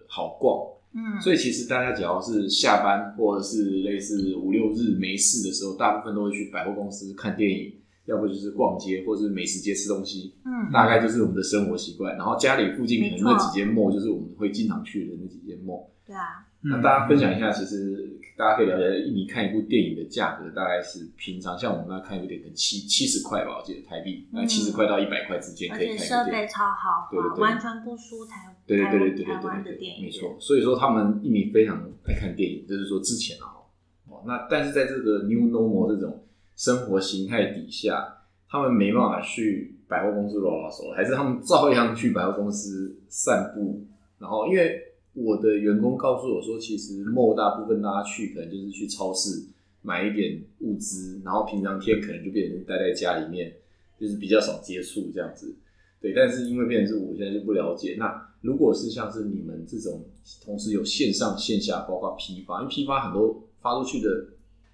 [0.06, 7.74] 好逛，嗯，所以其实大家只要是下班或者是类似五六日没事的时候，大部分都会去百货公司看电影，
[8.06, 12.16] 要不就是逛街或者是美食街吃东西，嗯，大概就是我们的生活习惯。
[12.16, 15.86] 然后家里附近可能那几间 mall 就是我们会经常去的那几间 mall。
[16.04, 26.48] 对啊，那大家分享一下，其实大家可以了解印尼看一部电影的价格大概是平常像我们那看一部电影可能七七十块吧，我记得台币，七十块到一百块之间可以看一且设备部电影。
[26.48, 30.36] 超豪华，对对对完全不输台对对对对对对台湾对对对，的电影，没错。
[30.40, 33.62] 所以说他们印尼非常爱看电影，就是说之前啊，
[34.10, 36.24] 哦，那但是在这个 new normal 这种
[36.56, 43.84] 生活形态底下，他们没办法去百货公司拉拉手，还是他们照样去百货公司散步。
[44.18, 44.80] 然后因为
[45.14, 49.44] 我的员工告诉我说，其实莫大部分大家去可能就是去超市
[49.82, 53.52] 买一点物资，然后平常天可能就变成待在家里面，
[53.98, 55.54] 就是比较少接触这样子。
[56.00, 57.96] 对，但是因为变成是我现在就不了解。
[57.98, 60.04] 那如果是像是你们这种
[60.44, 64.08] 同时有线上线下，包括批发，因为批发很多发出去的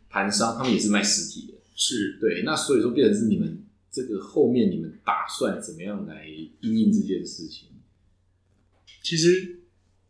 [0.08, 1.57] 盘商，他们也是卖实体的。
[1.78, 6.26] 是对，那所以说变成是你们这个后面你们打算怎么样来
[6.60, 7.68] 应应这件事情？
[9.02, 9.60] 其实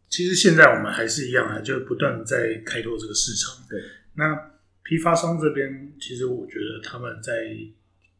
[0.08, 3.62] 其实现在我们还是一样啊，就不断在开拓这个市场。
[3.68, 3.80] 对，
[4.14, 4.34] 那
[4.82, 7.54] 批发商这边，其实我觉得他们在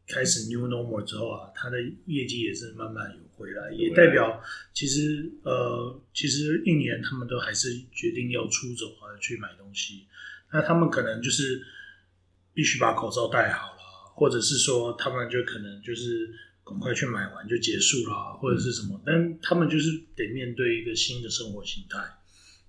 [0.07, 4.43] 开始 new normal 之后啊，他的业绩也是慢慢有回来，也代表
[4.75, 10.07] 其实呃，其实一年他们都还是决定要出走啊，去买东西。
[10.53, 11.63] 那他们可能就是
[12.59, 13.79] 必须把口罩戴好了，
[14.16, 16.29] 或者是说他们就可能就是
[16.64, 22.01] 赶快去买完就结束了，或者是什么，但他们就是得面对一个新的生活形态。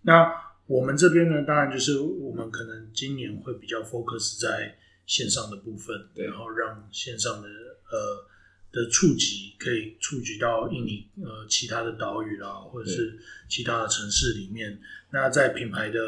[0.03, 0.31] 那
[0.67, 8.27] 我们这边呢，当然就是我们可能今年会比较 focus 在线上的部分，然后让线上的呃
[8.71, 14.79] 的触及可以触及到印尼呃其他的岛屿啦，或者是其他的城市里面。
[15.09, 15.99] 那在品牌的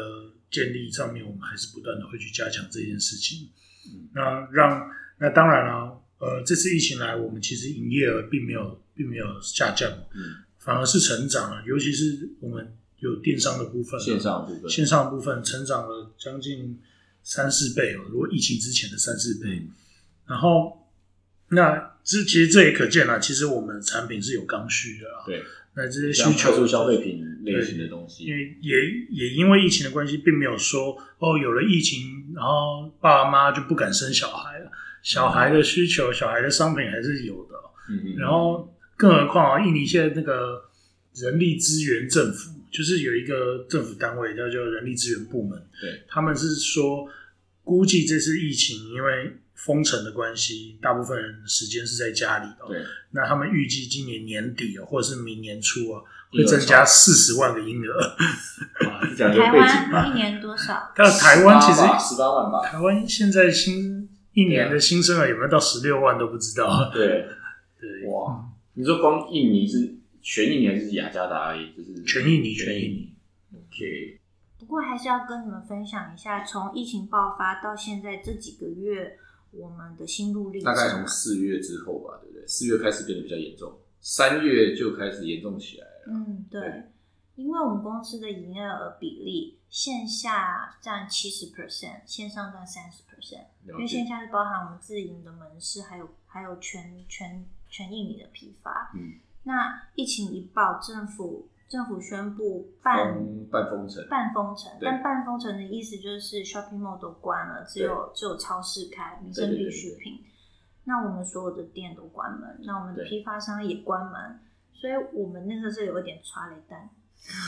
[0.52, 3.50] 建立上面，我们还是不断的会去加强这件事情。
[3.86, 4.08] 嗯。
[4.14, 16.80] 那让那当然了、呃，这次疫情来，我们其实营业额并没有并没有下降，嗯，反而是成长了，尤其是我们有电商的部分，线上的部分，线上的部分成长了将近
[17.22, 19.48] 三四倍哦，如果疫情之前的三四倍。
[19.48, 19.68] 嗯。
[20.24, 20.88] 然后，
[21.48, 25.26] 那这其实这也可见了，其实我们的产品是有刚需的啊。
[25.26, 25.42] 对，
[25.74, 28.76] 那这些需求速消费品类型的东西因，为也
[29.10, 34.70] 也因为疫情的关系，并没有说哦，有了疫情，然后爸妈就不敢生小孩了。
[35.02, 37.70] 小孩的需求，小孩的商品还是有的哦。
[37.90, 40.62] 嗯嗯，然后，更何况啊，印尼现在那个
[41.14, 47.08] 人力资源政府，就是有一个政府单位叫做人力资源部门，对，他们是说，
[47.64, 49.32] 估计这次疫情因为
[49.64, 52.48] 封城的关系，大部分人时间是在家里。
[52.66, 58.16] 对，那他们预计今年年底哦，或者是明年初啊，会增加四十万个婴儿。
[59.16, 60.14] 讲究台背景吧湾一。
[60.14, 60.90] 年多少？
[60.96, 66.90] 但台湾其实十八万吧，台湾现在新一年的新生儿有没有到十六万都不知道。
[66.92, 67.28] 对，
[67.80, 68.44] 对，哇，
[68.74, 71.72] 你说光印尼是全印尼还是雅加达而已？
[71.76, 72.86] 就是全印尼，全全印尼。
[72.86, 73.14] 印尼。
[73.54, 74.18] OK，
[74.58, 79.18] 不过还是要跟你们分享一下，从疫情爆发到现在这几个月，
[79.52, 80.64] 我们的心路历程。
[80.64, 82.46] 大概从四月之后吧，对不对？
[82.46, 86.04] 四月开始变得比较严重，三月就开始严重起来了。
[86.08, 86.82] 嗯，对对，
[87.36, 93.46] 因为我们公司的营业额比例，线下占七十 percent，线上占三十 percent。
[93.66, 98.90] 因为，线下是包含我们自营的门市，还有还有全全全印尼的批发。
[98.94, 110.22] 嗯，那疫情一爆，政府政府宣布半封半封城，半封城，但半封城的意思就是 shopping mall 都关了，只有只有超市开，民生必需品。
[110.84, 114.38] 那我们所有的店都关门，那我们的批发商也关门，
[114.74, 116.90] 所以我们那个是有一点抓雷蛋。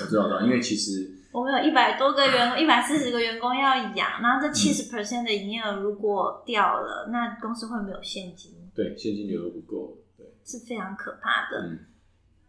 [0.00, 11.60] 我知道，知道，因为其实 我们有一百多个员工，一百四十个员工要养，然后嗯这七十 percent 的营业额如果掉了，那公司会没有现金，对现金流都不够，对，是非常可怕的。
[11.60, 11.78] 嗯，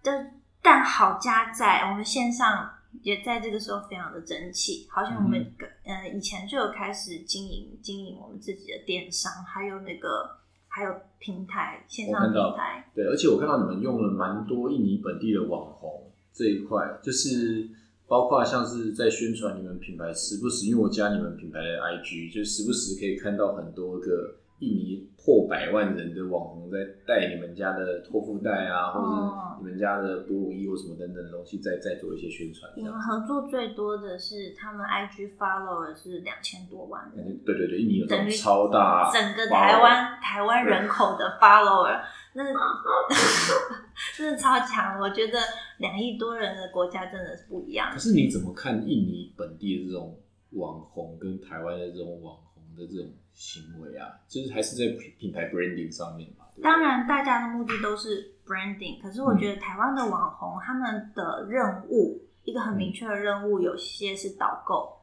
[0.01, 0.34] 但
[0.65, 2.67] 但好家在我们线上
[3.03, 5.67] 也在这个时候非常的争气，好像我们、嗯。
[5.85, 17.69] 呃以前就有开始经营经营我们自己的电商，还有那个还有平台线上平台，对，而且我看到你们用了蛮多印尼本地的网红这一块，就是
[18.07, 33.01] 包括像是在宣传你们品牌，时不时因为我加你们品牌的 IG，就时不时可以看到很多个印尼破百万人的网红在带你们家的托付袋啊，或者你们家的哺乳衣或什么等等的东西，在在做一些宣传，这我们。
[33.01, 37.27] 合作最多的是他们 IG follower 是两千多万人。
[37.27, 42.01] 嗯对对对，印尼有等于超大整个台湾台湾人口的 follower，
[42.33, 42.43] 那
[44.15, 44.99] 真的超强。
[44.99, 45.37] 我觉得
[45.79, 47.99] 两亿多人的国家真的是不一样可。
[47.99, 50.17] 是你怎么看印尼本地的这种
[50.51, 52.44] 网红跟台湾的这种网红
[52.75, 54.07] 的这种行为啊？
[54.27, 56.45] 就是还是在品品牌 branding 上面嘛？
[56.55, 64.94] 对对当，然，大家的目的都是 branding，可是我嗯觉得台湾的网红他们的任务，一个很明确的任务，有些是导购。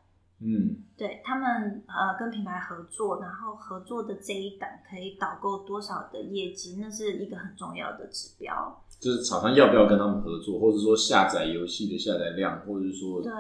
[0.44, 8.82] 嗯，对他们呃跟品牌合作，然后合作的这一档可以导购多少的业绩，那是一个很重要的指标。
[9.00, 13.32] 就是厂商要不要跟他们合作，或者说下载游戏的下载量，或者是说对，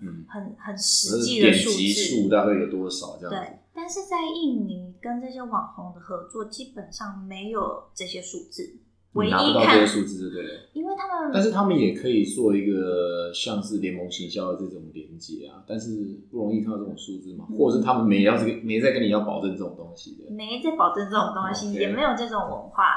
[0.00, 2.28] 嗯，很很实际的数击数。
[2.28, 3.50] 大概有多少这样子？
[3.50, 8.76] 对，但是在印尼跟这些网红的合作，基本上没有这些数字，
[9.14, 10.60] 唯一你拿不到看这些数字，对不对？
[10.72, 20.30] 因为他们但是他们也可以做一个像是联盟行销的这种连接啊，但是不容易看到这种数字嘛，或者是他们没要这个没在跟你要保证这种东西的。
[20.30, 22.96] 没在保证这种东西也没有这种文化。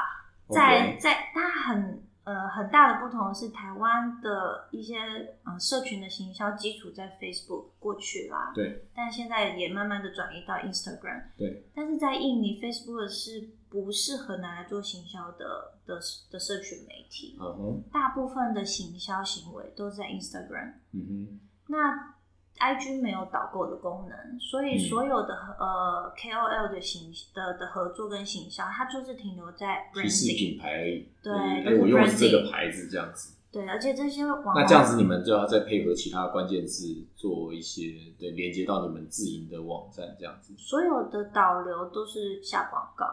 [0.50, 4.96] 在在它很呃很大的不同是，台湾的一些
[5.44, 11.22] 呃社群的行销基础在 Facebook 过去啦，对，但现在也慢慢的转移到 Instagram。
[11.36, 15.98] 对，但是在印尼，Facebook 是不适合拿来做行销的的
[16.30, 20.72] 的社群媒体，嗯哼，大部分的行销行为都在 Instagram。
[20.92, 22.14] 嗯哼，那
[22.58, 30.26] IG 没有导购的功能，所以嗯所有的、呃 KOL 的行的的合作跟行销，它就是停留在提示。
[30.34, 31.04] 品牌。
[31.22, 33.34] 对我用的是这个牌子这样子。
[33.50, 40.52] 对，而且这些网红那这样子，你们就要再配合其他关键字做一些对连接到你们自营的网站这样子。
[40.58, 43.06] 所有的导流都是下广告，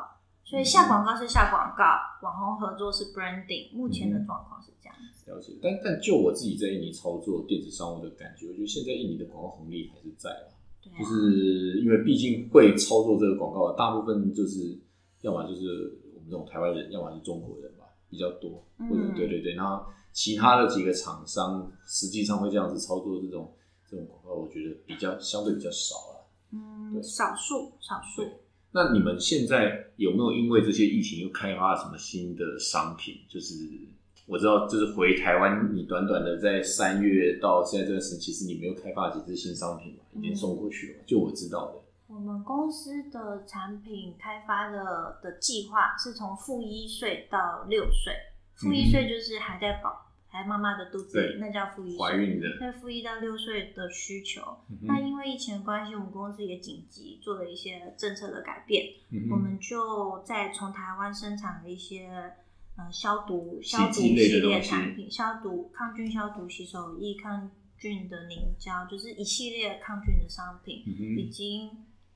[0.46, 1.84] 所以嗯下广告是下广告，
[2.22, 3.76] 网红合作是 branding。
[3.76, 5.30] 目前的嗯状况是这样子。
[5.32, 10.54] 了解，但但就我自己在印尼操作电子商务的感觉，我觉得现在印尼的广告红利还是在啊。
[10.84, 14.80] 对啊，就是因为毕竟会操作这个广告的大部分就是
[15.22, 23.52] 要么就是我们这种台湾人，要么是中国人吧，比较多，嗯或者对对对，然后其他的几个厂商实际上会这样子操作这种
[23.90, 26.28] 这种广告，我觉得比较相对比较少了。
[26.52, 28.32] 嗯，对少数少数对。
[28.76, 33.16] 那你们现在有没有因为这些疫情又开发什么新的商品？
[33.30, 33.54] 就是
[34.28, 41.04] 我知道，就是回台湾，你短短的在三月到现在这段时间，其实你没有开发几支新商品嘛，已经送过去了嘛。
[41.08, 48.14] 就我知道的，我们公司的产品开发的的计划是从负一岁到六岁，
[48.56, 50.05] 负一岁就是还在宝
[50.36, 52.00] 还在妈妈的肚子里，那叫负一岁。
[52.00, 62.10] 怀孕的，对负一到六岁的需求，嗯那因为疫情的关系，我们公司也紧急做了一些政策的改变，嗯我们就在从台湾生产了一些
[62.76, 71.72] 呃消毒消毒系列产品，消毒抗菌消毒洗手液、抗菌的凝胶，就是一系列抗菌的商品，嗯已哼，经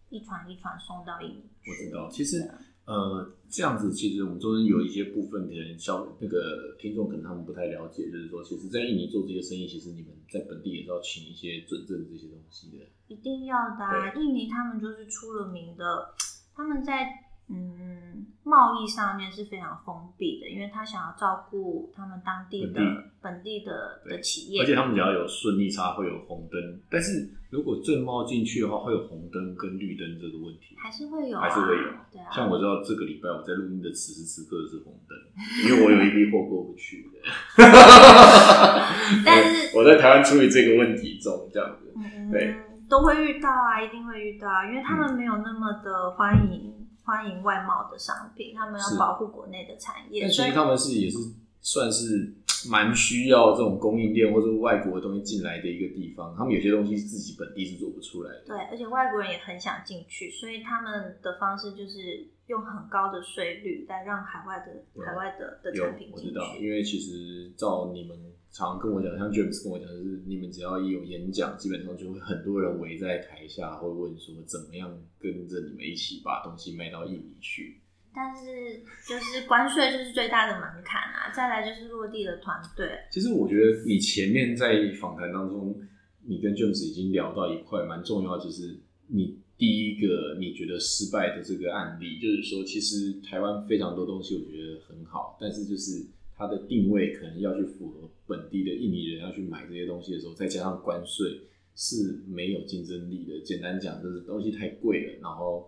[0.09, 1.71] 一传一传送到印尼去。
[1.71, 2.09] 我知道。
[2.09, 2.51] 其实
[2.89, 12.77] 呃，这样子其实我们中间有一些部分可能消那个听众可能他们不太了解，就是说，其实，在印尼做这些生意，其实你们在本地也是要请一些准证这些东西的。
[13.07, 14.11] 一定要的、啊。
[14.15, 16.15] 印尼他们就是出了名的，
[16.55, 17.07] 他们在
[17.47, 18.08] 嗯，目
[18.49, 22.81] 贸易上面是非常封闭的，因为他想要照顾他们当地的
[23.21, 30.75] 本地的的企业，而且他们只要有顺利差会有红灯，但是如果正贸进去的话，会有红灯跟绿灯这个问题。
[30.81, 35.15] 还是会有、啊，还是会有对啊，像我知道这个礼拜我在录音的此时此刻是红灯，
[35.69, 37.19] 因为我有一批货过不去的。
[39.25, 41.93] 但是我在台湾处理这个问题中，这样子。
[41.95, 42.55] 嗯，对
[42.89, 46.73] 都会遇到啊，一定会遇到啊，因为他们没有那么的欢迎、
[47.09, 51.17] 欢迎外贸的商品，他们要保护国内的产业，但其所以实他们是也是
[51.59, 52.31] 算是
[52.69, 56.35] 蛮需要这种供应链或者外国的东西进来的一个地方。
[56.37, 58.43] 他们有些东西自己本地是做不出来的。
[58.45, 66.65] 对，而且外国人也很想进去，所以他们的方式就是用很高的税率来让海外的海外的的有产品进我知道，去。
[66.65, 68.17] 因为其实照你们
[68.51, 74.89] 常跟我讲，像 James 跟我讲，就是你们只要一有演讲，基本上就会很多人围在台下，会问说怎么样
[75.19, 77.79] 跟着你们一起把东西卖到印尼去。
[78.11, 85.79] 但是就是关税就是最大的门槛啊，再来就是落地的团队，其实我觉得你前面在访谈当中，
[86.25, 88.79] 你跟 James 已经聊到一块蛮重要，就是
[89.11, 96.05] 你第一个你觉得失败的这个案例，就是说其实台湾非常多东西我觉得很好，但是就是
[96.37, 101.41] 它的定位可能要去符合本地的印尼人要去买这些东西的时候，再加上关税
[101.75, 103.41] 是没有竞争力的。
[103.41, 105.67] 简单讲，就是东西太贵了，然后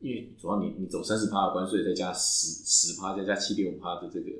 [0.00, 4.30] 因为主要你你走三十趴的关税，再加十十趴，再加七点五趴的这个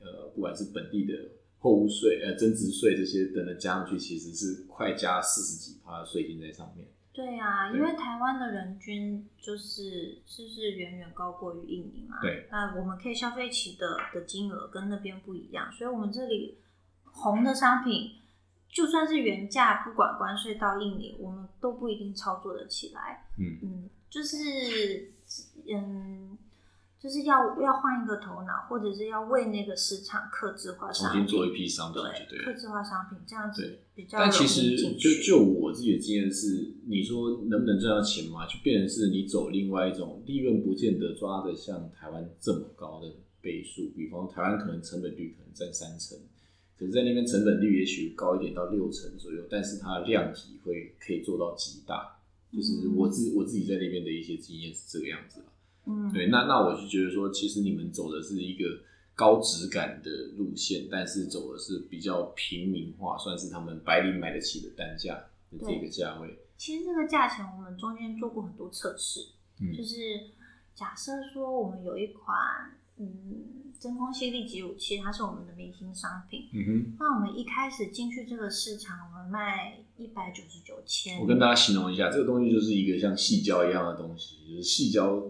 [0.00, 1.14] 呃，不管是本地的
[1.58, 6.86] 货物税、呃增值税这些等等加上去，其实是快加四十几趴的税金在上面。
[7.12, 12.18] 对啊，对因为台湾的人均就是就是远远高过于印尼嘛。
[12.22, 12.46] 对。
[12.50, 16.58] 那我们可以消费起的的金额跟那边不一样，所以我们这里
[17.04, 18.12] 红的商品，
[18.68, 23.26] 就算是原价，不管关税到印尼，我们都不一定操作得起来。
[23.38, 25.12] 嗯嗯，就是
[25.68, 26.38] 嗯。
[27.00, 32.44] 就是要要换一个头脑，或者是要为那个市场克制化商品，重新做一批商品，就对了。
[32.44, 38.46] 克制化商品这样子对比较但其实就就我自己的经验是，你说能不能赚到钱嘛？
[38.46, 43.88] 就变成是你走另外一种利润，不见得抓的像台湾这么高的倍数。
[43.96, 46.18] 比方台湾可能成本率可能占三成，
[46.78, 52.18] 可是在那边成本率也许高一点到六成左右，但是它的量体会可以做到极大。
[52.52, 55.46] 就是我自我自己在那边的一些经验是这个样子啦。
[55.90, 58.64] 嗯，对，那那我就觉得说，其实你们走的是一个
[59.14, 65.14] 高质感的路线，但是走的是比较平民化，算是他们白领买得起的单价
[65.50, 66.38] 的这个价位。
[66.56, 69.20] 其实这个价钱我们中间做过很多测试，
[69.60, 69.96] 嗯就是
[70.74, 72.36] 假设说我们有一款
[72.98, 85.22] 嗯真空吸力集乳器，它是我们的明星商品，嗯哼，那我们一开始进去这个市场，我们卖一百九十九千，我跟大家形容一下，这个东西就是一个像细胶一样的东西，就是细胶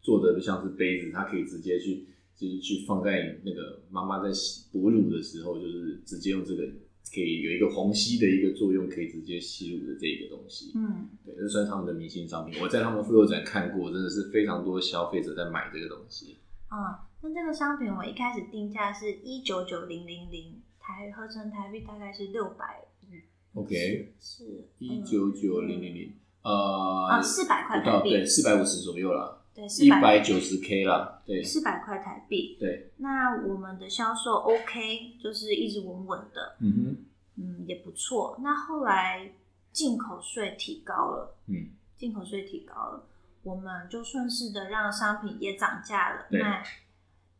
[0.00, 4.30] 做的像是杯子，它可以直接去就是去放在那个妈妈在
[4.72, 6.62] 哺乳的时候，就是直接用这个
[7.12, 10.72] 可以有一个虹吸的一个作用，可以直接吸入的这个东西。
[10.74, 12.60] 嗯，对，这算是他们的明星商品。
[12.62, 16.36] 我在他们妇幼展看过，真的是非常多消费者在买这个东西。
[16.68, 22.84] 啊、那这个商品我一开始定价是一九九零零零台合成台币大概是六百
[23.54, 31.42] OK，是一九九零零零，呃，啊400块台币对，四百五十左右啦，对一四百百九十 K 啦，对。
[31.42, 32.56] 四百块台币。
[32.60, 36.96] 对，那我们的销售 OK，就是一直稳稳的，嗯哼，
[37.42, 38.38] 嗯，也不错。
[38.40, 39.32] 那后来
[39.72, 43.04] 进口税提高了，嗯，进口税提高了，
[43.42, 46.40] 我们就顺势的让商品也涨价了，对。
[46.40, 46.62] 卖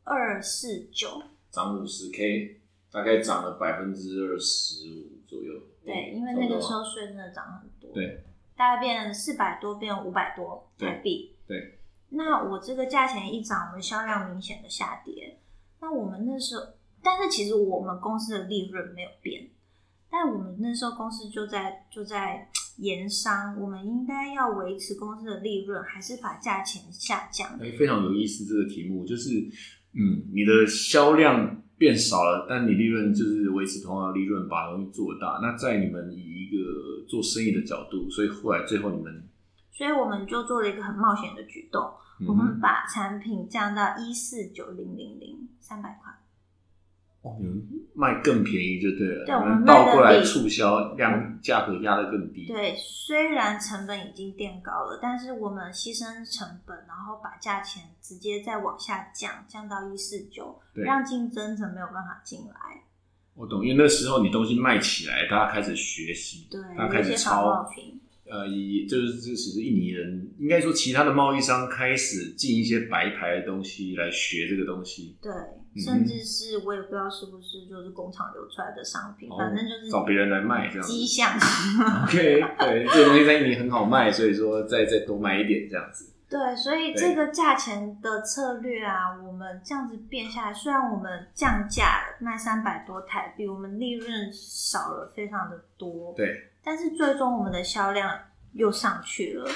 [0.03, 1.23] 二四九。
[1.53, 2.61] 涨五十 K，
[2.91, 5.53] 大概涨了百分之二十五左右。
[5.85, 8.25] 对，因为那个时候税真的涨很多，对，
[8.57, 11.37] 大概变四百多变五百多台币。
[11.47, 11.78] 对，
[12.11, 15.39] 那我这个价钱一涨，我们销量明显的下跌。
[15.81, 16.63] 那我们那时候，
[17.03, 19.49] 但是其实我们公司的利润没有变，
[20.11, 27.59] 但我们那时候公司就在就在盐商，我们应该要维持公司的利润，还是把价钱下降？
[27.61, 29.31] 哎，非常有意思这个题目，就是
[29.93, 35.39] 嗯，你的销量变少了，但你利润就是维持同样的利润，把东西做大。
[35.43, 39.23] 那在你们以一个做生意的角度，所以后来最后你们，
[39.79, 41.81] 所以我们就做了一个很冒险的举动，
[42.27, 46.13] 我嗯们把产品降到一四九零零零三百块。
[47.23, 47.63] 哦，你们
[47.95, 52.49] 卖更便宜就对了，对我们倒过来卖得比促销，量价格压得更低。
[52.49, 62.83] 对，虽然成本已经垫高了，但是我们牺牲成本，然后把价钱直接再往下降，降到一四九，让竞争者没有办法进来。
[63.35, 68.01] 我懂，因为那时候你东西卖起来，大家开始学习，对，大家开始有一些仿冒抄，品。
[68.31, 81.33] 呃，以就是这其实印尼人应该说其他的贸易商开始进一些白牌的东西来学这个东西，对，嗯甚至是我也不知道是不是就是工厂流出来的商品，反正就是哦找别人来卖这样子迹象。
[82.05, 86.13] OK，对，这个东西在印尼很好卖，所以说再再多买一点这样子。
[86.31, 98.19] 对，所以这个价钱的策略啊，我们这样子变下来，虽然我们降价了卖三百多台币，我们利润少了非常的多，对，但是最终我们的销量
[98.53, 99.51] 又上去了，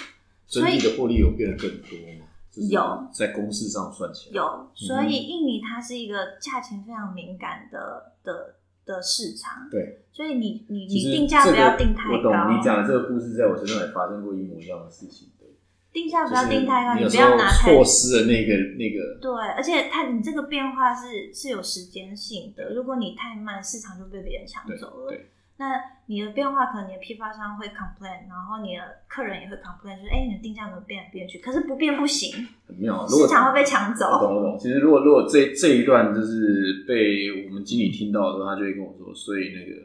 [0.47, 2.27] 所以整体的获利有变得更多吗？
[2.71, 15.29] 有在公式上算起来，有，所以印尼它是一个价钱非常敏感的的的市场，对，所以你你你定价不要定太高，你讲的这个故事，在我身上也发生过一模一样的事情。
[15.41, 15.49] 对，
[15.95, 25.31] 定价不要定太高，你不要拿太错失了那个那个，对，而且它你这个变化是是有时间性的，如果你太慢，市场就被别人抢走了对。
[25.63, 31.39] 那你的变化可能你的批发商会 complain，然后你的客人也会 complain，就是哎、你的定价怎么变来变去？
[31.39, 32.35] 可是不变不行，
[32.67, 33.07] 很妙。
[33.09, 34.35] 如果市场会被抢走懂走。
[34.35, 34.59] 我懂。
[34.59, 39.81] 其实如果如果这这一段就是被我们经理听到的时候，他就会跟我说，所以那个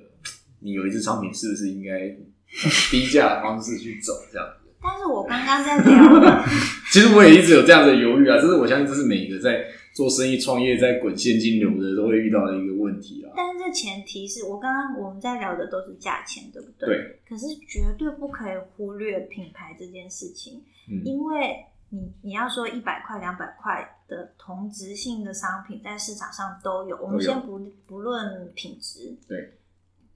[0.61, 2.17] 你有一支商品是不是应该呃
[2.89, 4.65] 低价的方式去走这样子？
[4.81, 6.43] 但是我刚刚在聊，
[6.91, 13.33] 其实我也一直有这样的犹豫啊，这是我相信这是每一个在做生意、创业、在滚现金流的都会遇到的一个问题了。
[13.35, 16.87] 但是这前提是我刚刚我们在聊的都是价钱，对不对？
[16.87, 17.19] 对。
[17.27, 29.57] 可是绝对不可以忽略品牌这件事情，嗯，因为你你要说一百块、两百块的同质性的商品在市场上都有，我们先不不论品质，对，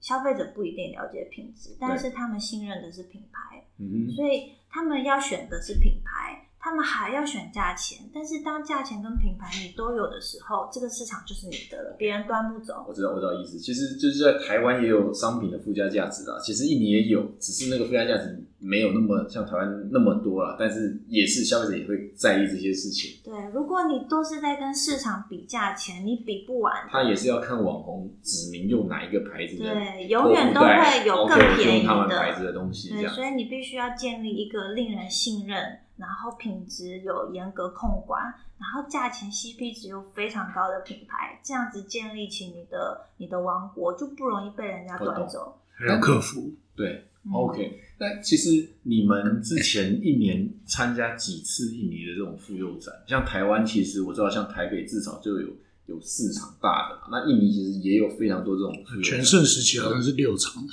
[0.00, 7.98] 消费者不一定了解品质，但是他们信任的是品牌，嗯哼，所以他们要选的是品牌，他们还要选价钱。
[8.14, 12.86] 但是当价钱跟品牌你都有的时候，这个市场就是你的了，别人端不走。
[12.88, 13.58] 我知道，我知道意思。
[13.58, 20.56] 其实就是在台湾也有商品的附加价值啦，其实印尼也有，只是那个附加价值没有那么像台湾那么多了。
[20.58, 26.88] 但是也是消费者也会在意这些事情，对，如果你都是在跟市场比价钱，你比不完的。
[26.90, 32.22] 他也是要看网红指明用哪一个牌子的对，永远都会有更 OK，便宜用他们的。
[32.22, 35.58] 牌子的东西对，所以你必须要建立一个令人信任，
[35.96, 45.58] 然后品质有严格控管，然后价钱 CP 值又非常高的品牌，这样子建立起你的你的王国，就不容易被人家端走。
[45.72, 47.80] 还有客服，对嗯，OK。
[47.98, 52.92] 那其实你们之前一年参加几次印尼的这种妇幼展？
[53.06, 55.48] 像台湾，其实我知道，像台北至少就有
[55.86, 57.02] 有四场大的嘛。
[57.12, 60.72] 那印尼其实也有非常多这种全盛时期好像是六场的，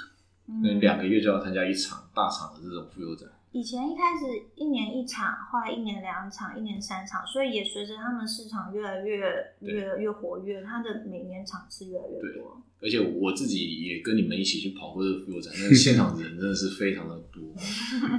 [0.64, 3.30] 那嗯两个月就要参加一场大场的这种妇幼展。
[3.52, 4.26] 以前一开始
[4.56, 9.20] 一年一场，后来一年两场，一年三场，所以也随着他们市场越来越
[9.60, 12.62] 对越越活跃，他的每年场次越来越多。
[12.82, 17.42] 而且我自己也跟你们一起去跑过这个妇幼展，那个现场人真的是非常的多。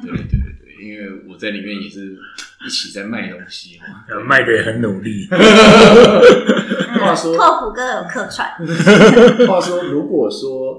[0.02, 2.18] 对对对对，因为我在里面也是
[2.66, 4.04] 一起在卖东西嘛。
[4.10, 5.28] 呃卖的也很努力。
[7.00, 8.50] 话说拓普哥有客串，
[9.48, 10.69] 话说，如果说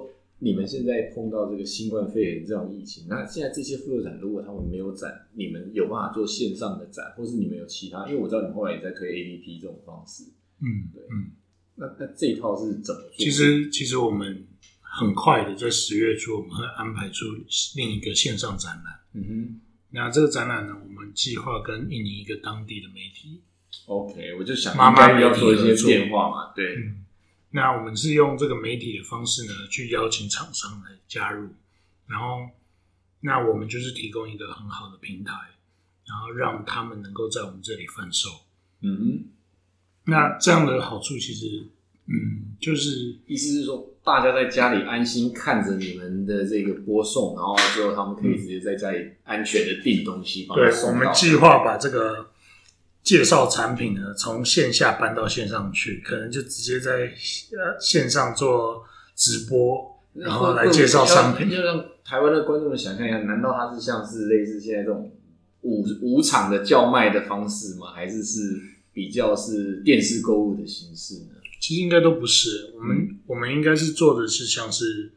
[0.43, 8.07] 你们现在碰到这个新冠肺炎这种疫情，那现在这些妇幼展如果他们没有展，你们有办法做线上的展，或是你们有其他？
[8.07, 10.23] 因为我知道你们后来也在推 APP 这种方式，
[10.59, 11.31] 嗯对嗯，
[11.75, 13.17] 那那这一套是怎么做？
[13.17, 14.47] 其实其实我们
[14.81, 17.25] 很快的在十月初，我们会安排出
[17.75, 18.99] 另一个线上展览。
[19.13, 19.61] 嗯哼
[19.93, 23.43] 那这个展览呢，我们计划跟印尼一个当地的媒体
[23.85, 27.00] ，，OK，我就想妈妈要做一些变化嘛，对，嗯，
[27.51, 31.49] 那我们是用这个媒体的方式呢，去邀请厂商来加入，
[32.07, 32.49] 然后
[33.19, 35.33] 那我们就是提供一个很好的平台，
[36.07, 38.29] 然后让他们能够在我们这里贩售。
[38.79, 39.25] 嗯哼，
[40.05, 41.67] 那这样的好处其实，
[42.07, 52.30] 嗯，就是意思是说大家在家里安心看着你们的这个播送，然后之后他们可以直接在家里安全的订东西，对我们计划把这个
[53.03, 57.11] 介绍产品呢，从线下搬到线上去，可能就直接在
[57.51, 58.83] 呃线上做
[59.15, 61.49] 直播，然后来介绍商品。
[61.49, 65.11] 就让台湾的观众们想象一下，难道它是像是类似现在这种
[65.61, 67.87] 五五场的叫卖的方式吗？
[67.93, 68.59] 还是是
[68.93, 71.35] 比较是电视购物的形式呢？
[71.59, 75.11] 其实应该都不是，我们、我们应该是做的是像是，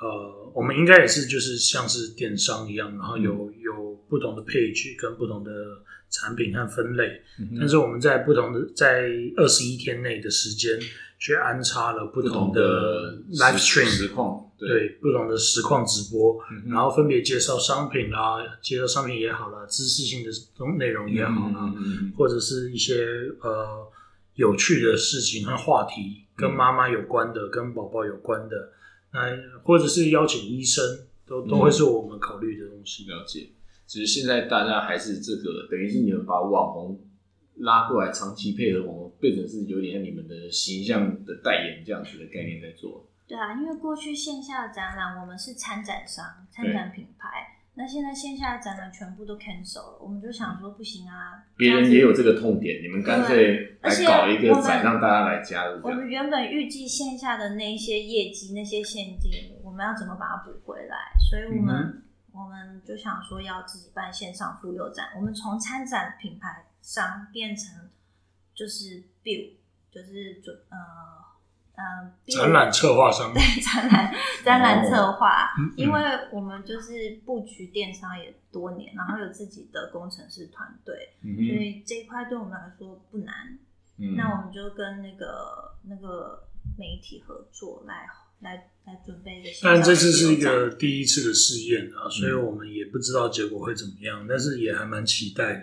[0.00, 5.50] 呃，我们应该也是就是像是电商一样，然后有、有不同的 page 跟不同的
[6.14, 7.20] 产品和分类，
[7.58, 10.78] 但是我们在不同的在二十一天内的时间
[11.18, 14.90] 去安插了不不同同的 live stream 实况，对。
[15.02, 23.04] 不同的实况直播，嗯然后分别介绍商品啦，介绍商品也好啦，知识性的东内容也好啦，嗯嗯嗯或者是一些
[23.40, 23.86] 呃
[24.36, 28.72] 有趣的事情和话题，跟妈妈有关的，跟宝宝有关的，
[29.12, 29.18] 那
[29.64, 30.84] 或者是邀请医生
[31.26, 33.04] 都都会是我们考虑的东西。
[33.06, 33.48] 了解。
[33.86, 36.98] 其实现在大家还是这个，等于是你们把网红
[37.56, 43.06] 拉过来，长期配合网红，变成是有点像你们的形象的代言这样子的概念在做。
[43.28, 47.28] 对啊，因为过去线下的展览我们是参展商、参展品牌，
[47.74, 55.80] 那现在线下的展览全部都 cancel 了，我们就想说不行啊，别人也有这个痛点，你们干脆来搞一个展，让大家来加入。
[55.84, 59.30] 我们原本预计线下的那一些业绩、那些现金，
[59.62, 60.96] 我们要怎么把它补回来？
[61.30, 62.00] 所以我们。
[62.34, 67.88] 我们就想说要自己办线上妇幼展，我们从参展品牌商变成
[68.52, 69.52] 就是 build，
[69.92, 70.76] 就是准呃
[71.76, 74.12] 呃展览策划商，对展览
[74.44, 76.00] 展览策划，因为
[76.32, 83.56] 我们就是布局电商也多年，然后有自己的工程师团队，所以这一块对我们来说不难。
[84.16, 88.08] 那我们就跟那个那个媒体合作来。
[88.44, 95.62] 来来准备一个，但这次是一个第一次的试验啊，所以我们也不知道结果会怎么样，但是也还蛮期待的。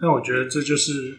[0.00, 1.16] 那我觉得这就是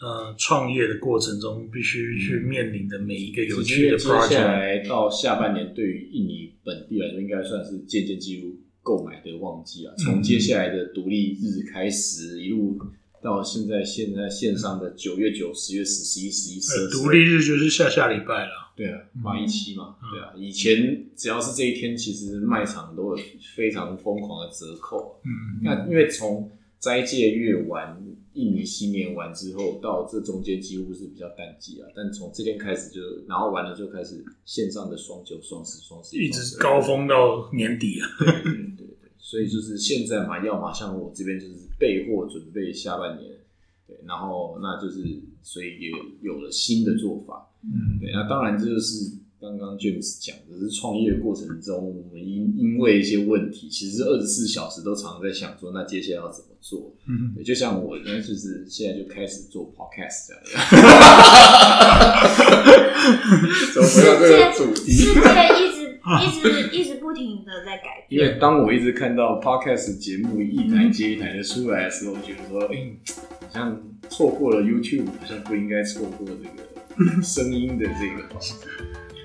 [0.00, 4.28] 呃创业的过程中必须去面临的每一个有趣的 project。
[4.30, 9.94] 接下来到下半年，对于印尼本地来说，应该算是渐渐进入购买的旺季啊。
[9.98, 12.78] 从接下来的独立日开始，一路
[13.22, 18.61] 到现在现在线上的九月九、十月十、十一、十一、十二，独立日就是下下礼拜了。
[18.74, 23.22] 对啊，八一七嘛，对啊，以前只要是这一天，其实卖场都有
[23.54, 25.20] 非常疯狂的折扣。
[25.24, 28.02] 嗯，那因为从斋戒月完，
[28.32, 31.88] 印尼新年完之后，到这中间几乎是比较淡季啊。
[31.94, 38.08] 但从这天开始就，然后完了就开始线上的双九、双十、双十一，一直高峰到年底啊。
[38.18, 43.30] 对对对对，所以就是现在嘛，要么像我这边就是备货准备下半年，
[43.86, 45.90] 对，然后那就是所以也
[46.22, 47.46] 有了新的做法。
[47.64, 49.10] 嗯，对，那当然这就是
[49.40, 56.94] 刚刚 James 讲的，是创业过程中，我们因因为一些问题，其实二十四小时都常在想说，那接下来要怎么做？
[57.08, 60.42] 嗯，对，就像我，那就是现在就开始做 Podcast 这样。
[63.74, 64.92] 怎么没有这个主题？
[64.92, 65.20] 世界
[65.58, 65.76] 一直
[66.20, 66.44] 一直
[66.76, 68.10] 一直不停的在改变。
[68.10, 72.92] 因为当我一直看到 Podcast 节目一台接一台的出来的时候，我觉得说，哎，
[73.40, 76.71] 好像错过了 YouTube，好像不应该错过这个。
[77.22, 78.22] 声音的这个，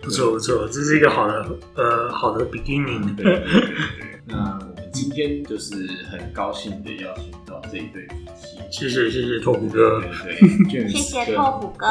[0.02, 1.46] 不错不错，这是一个好的
[1.76, 3.16] 呃好的 beginning。
[3.16, 5.76] 对对对对， 那我们今天就是
[6.10, 10.02] 很高兴的邀请到这一对夫妻，谢谢谢谢拓普哥，
[10.70, 11.88] 对，谢谢拓普哥。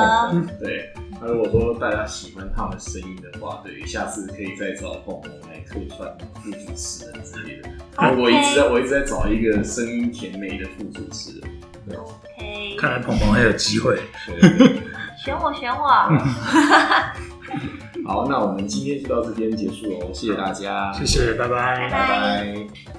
[0.61, 7.68] 对，那如果说大家喜欢他们声音的话，对，下次可以再找鹏鹏来客串副主持人之类的。
[7.99, 11.99] 我一直在我一直在找一个声音甜美的副主持人。
[11.99, 13.99] OK，看来鹏鹏还有机会。
[15.27, 15.89] 选我，选我！
[18.07, 22.95] 好，那我们今天就到这边结束喽，谢谢大家，谢谢，拜拜，拜拜。